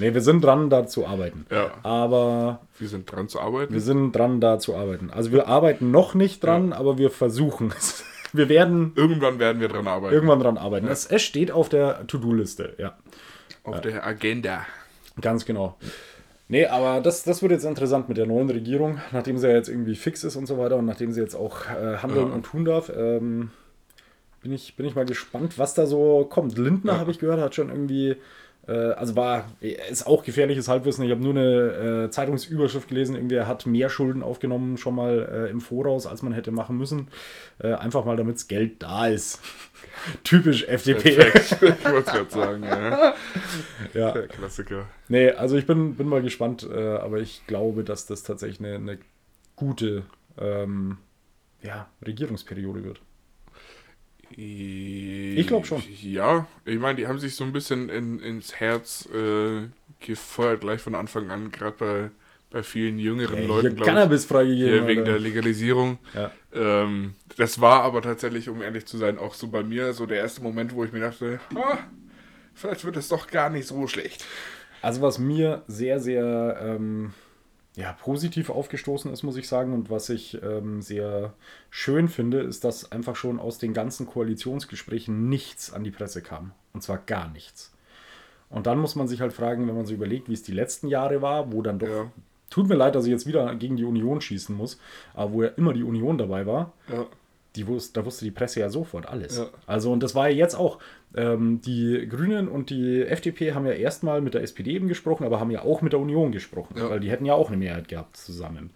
[0.00, 1.46] nee, wir sind dran, da zu arbeiten.
[1.50, 1.72] Ja.
[1.82, 3.72] Aber Wir sind dran zu arbeiten.
[3.72, 5.10] wir sind dran, da zu arbeiten.
[5.10, 8.04] Also wir arbeiten noch nicht dran, aber wir versuchen es.
[8.36, 10.12] Wir werden Irgendwann werden wir dran arbeiten.
[10.12, 10.88] irgendwann dran arbeiten.
[10.88, 12.98] Es, es steht auf der To-Do-Liste, ja.
[13.62, 14.66] Auf der Agenda.
[15.20, 15.76] Ganz genau.
[16.48, 19.68] Nee, aber das, das wird jetzt interessant mit der neuen Regierung, nachdem sie ja jetzt
[19.68, 22.34] irgendwie fix ist und so weiter und nachdem sie jetzt auch äh, handeln Ja.
[22.34, 22.90] und tun darf.
[22.94, 23.50] Ähm,
[24.42, 26.58] bin, ich, bin ich mal gespannt, was da so kommt.
[26.58, 26.98] Lindner, Ja.
[26.98, 28.16] habe ich gehört, hat schon irgendwie, äh,
[28.72, 31.04] also war, ist auch gefährliches Halbwissen.
[31.04, 35.46] Ich habe nur eine äh, Zeitungsüberschrift gelesen, irgendwie er hat mehr Schulden aufgenommen schon mal
[35.48, 37.08] äh, im Voraus, als man hätte machen müssen.
[37.58, 39.40] Äh, einfach mal, damit das Geld da ist.
[40.24, 41.16] Typisch FDP.
[41.16, 41.62] Perfekt.
[41.62, 42.62] ich wollte es gerade sagen.
[42.62, 43.14] Ja.
[43.92, 44.10] Ja.
[44.12, 44.86] Der Klassiker.
[45.08, 48.74] Nee, also ich bin, bin mal gespannt, äh, aber ich glaube, dass das tatsächlich eine,
[48.76, 48.98] eine
[49.54, 50.02] gute
[50.38, 50.98] ähm,
[51.62, 53.00] ja, Regierungsperiode wird.
[54.30, 55.82] Ich glaub schon.
[56.02, 59.68] Ja, ich meine, die haben sich so ein bisschen in, ins Herz äh,
[60.00, 62.10] gefeuert, gleich von Anfang an, gerade bei,
[62.50, 63.94] bei vielen jüngeren Ey, Leuten, glaube ich.
[63.94, 64.72] Cannabis freigegeben.
[64.72, 65.12] Hier wegen Alter.
[65.12, 65.98] der Legalisierung.
[66.14, 66.30] ja.
[66.54, 70.18] Ähm, das war aber tatsächlich, um ehrlich zu sein, auch so bei mir so der
[70.18, 71.78] erste Moment, wo ich mir dachte, ah,
[72.54, 74.24] vielleicht wird es doch gar nicht so schlecht.
[74.80, 77.12] Also was mir sehr, sehr ähm,
[77.76, 81.34] ja, positiv aufgestoßen ist, muss ich sagen, und was ich ähm, sehr
[81.70, 86.52] schön finde, ist, dass einfach schon aus den ganzen Koalitionsgesprächen nichts an die Presse kam.
[86.72, 87.72] Und zwar gar nichts.
[88.50, 90.86] Und dann muss man sich halt fragen, wenn man so überlegt, wie es die letzten
[90.88, 92.12] Jahre war, wo dann doch, Ja.
[92.50, 94.78] tut mir leid, dass ich jetzt wieder gegen die Union schießen muss,
[95.12, 97.06] aber wo ja immer die Union dabei war, Ja.
[97.56, 99.38] Die wusste, da wusste die Presse ja sofort alles.
[99.38, 99.46] Ja.
[99.66, 100.78] Also, und das war ja jetzt auch.
[101.16, 105.38] Ähm, die Grünen und die FDP haben ja erstmal mit der SPD eben gesprochen, aber
[105.38, 106.90] haben ja auch mit der Union gesprochen, Ja.
[106.90, 108.70] weil die hätten ja auch eine Mehrheit gehabt zusammen.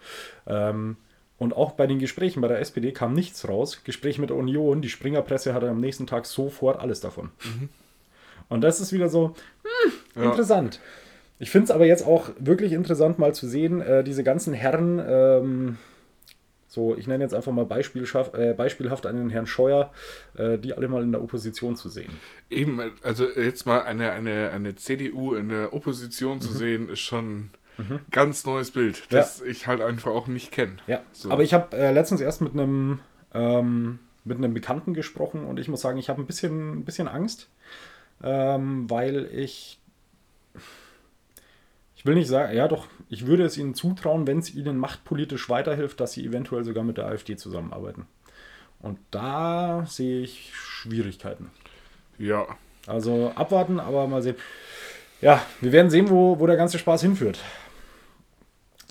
[0.46, 0.96] Ähm,
[1.38, 3.82] und auch bei den Gesprächen bei der SPD kam nichts raus.
[3.84, 7.30] Gespräch mit der Union, die Springerpresse hatte am nächsten Tag sofort alles davon.
[8.48, 9.34] Und das ist wieder so,
[10.14, 10.30] hm, Ja.
[10.30, 10.80] interessant.
[11.40, 15.00] Ich finde es aber jetzt auch wirklich interessant, mal zu sehen, äh, diese ganzen Herren,
[15.06, 15.78] ähm,
[16.68, 19.90] so, ich nenne jetzt einfach mal äh, beispielhaft einen Herrn Scheuer,
[20.36, 22.12] äh, die alle mal in der Opposition zu sehen.
[22.50, 27.50] Eben, also jetzt mal eine, eine, eine CDU in der Opposition zu sehen, ist schon
[27.78, 30.76] ein ganz neues Bild, das ich halt einfach auch nicht kenne.
[30.86, 31.30] Ja, So.
[31.30, 33.00] aber ich habe äh, letztens erst mit einem
[33.32, 37.08] ähm, mit einem Bekannten gesprochen und ich muss sagen, ich habe ein bisschen, ein bisschen
[37.08, 37.48] Angst,
[38.22, 39.77] ähm, weil ich
[41.98, 45.48] ich will nicht sagen, ja doch, ich würde es ihnen zutrauen, wenn es ihnen machtpolitisch
[45.50, 48.06] weiterhilft, dass sie eventuell sogar mit der AfD zusammenarbeiten.
[48.80, 51.50] Und da sehe ich Schwierigkeiten.
[52.18, 52.46] Ja,
[52.86, 54.36] Also abwarten, aber mal sehen.
[55.20, 57.40] Ja, wir werden sehen, wo, wo der ganze Spaß hinführt.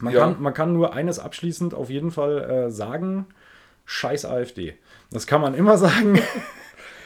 [0.02, 0.20] Man, Ja.
[0.20, 3.26] kann, man kann nur eines abschließend auf jeden Fall äh, sagen:
[3.86, 4.78] Scheiß AfD.
[5.10, 6.20] Das kann man immer sagen.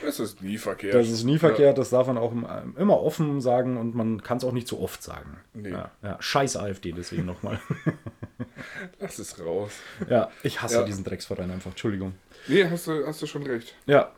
[0.03, 0.93] Das ist nie verkehrt.
[0.93, 1.77] Das ist nie verkehrt.
[1.77, 2.45] Das darf man auch im-
[2.77, 5.37] immer offen sagen und man kann es auch nicht so oft sagen.
[5.53, 5.69] Nee.
[5.71, 7.59] Ja, ja, Scheiß AfD, deswegen nochmal.
[7.85, 7.93] Ja,
[8.99, 9.71] lass es raus.
[10.09, 10.83] ja, ich hasse Ja.
[10.83, 11.71] diesen Drecksverein einfach.
[11.71, 12.13] Entschuldigung.
[12.47, 13.75] Nee, hast du, hast du schon recht.
[13.85, 14.11] Ja,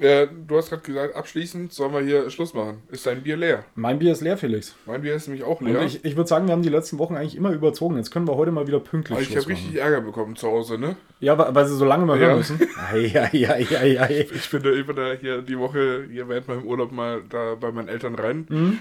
[0.00, 2.82] Äh, du hast gerade gesagt, abschließend sollen wir hier Schluss machen.
[2.90, 3.64] Ist dein Bier leer?
[3.74, 4.74] mein Bier ist leer, Felix.
[4.86, 5.82] Mein Bier ist nämlich auch Und leer.
[5.82, 7.96] ich, ich würde sagen, wir haben die letzten Wochen eigentlich immer überzogen.
[7.98, 10.78] Jetzt können wir heute mal wieder pünktlich Aber ich habe richtig Ärger bekommen zu Hause,
[10.78, 10.96] ne?
[11.20, 12.36] Ja, weil, weil sie so lange mal hören Ja.
[12.36, 12.58] müssen.
[12.90, 14.26] Ei, ei, ei, ei, ei.
[14.34, 17.88] Ich bin da da hier die Woche, hier während meinem Urlaub mal da bei meinen
[17.88, 18.46] Eltern rein.
[18.48, 18.78] Mhm.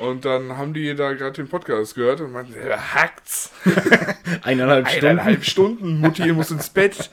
[0.00, 3.52] Und dann haben die da gerade den Podcast gehört und meinten, hackt's.
[4.42, 5.06] Eineinhalb Stunden.
[5.06, 7.10] Eineinhalb Stunden, Mutti muss ins Bett.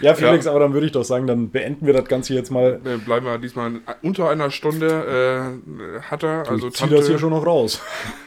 [0.00, 0.50] Ja, Felix, Ja.
[0.50, 2.80] aber dann würde ich doch sagen, dann beenden wir das Ganze jetzt mal.
[2.82, 5.60] Dann bleiben wir diesmal unter einer Stunde,
[5.98, 7.80] äh, hat er, also ich zieh das hier schon noch raus.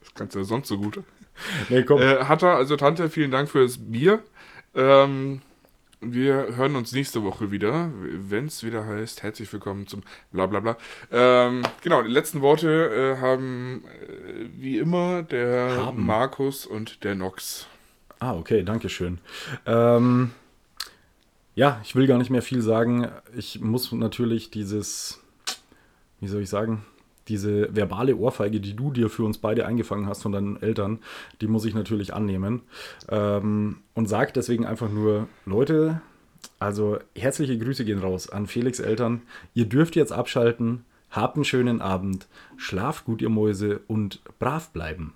[0.00, 1.00] das kannst du ja sonst so gut.
[1.68, 2.00] Nee, komm.
[2.00, 4.20] Äh, hat er, also Tante, vielen Dank fürs Bier.
[4.74, 5.42] Ähm,
[6.00, 10.02] wir hören uns nächste Woche wieder, wenn es wieder heißt, herzlich willkommen zum
[10.32, 10.76] Blablabla.
[11.12, 16.04] Ähm, genau, die letzten Worte äh, haben äh, wie immer der Haben.
[16.04, 17.66] Markus und der Nox.
[18.22, 19.18] Ah, okay, danke schön.
[19.66, 20.30] Ähm,
[21.56, 23.08] ja, ich will gar nicht mehr viel sagen.
[23.36, 25.20] Ich muss natürlich dieses,
[26.20, 26.84] wie soll ich sagen,
[27.26, 31.00] diese verbale Ohrfeige, die du dir für uns beide eingefangen hast von deinen Eltern,
[31.40, 32.62] die muss ich natürlich annehmen.
[33.08, 36.00] Ähm, und sag deswegen einfach nur, Leute,
[36.60, 39.22] also herzliche Grüße gehen raus an Felix Eltern.
[39.52, 40.84] Ihr dürft jetzt abschalten.
[41.10, 42.28] Habt einen schönen Abend.
[42.56, 45.12] Schlaft gut, ihr Mäuse, und brav bleiben.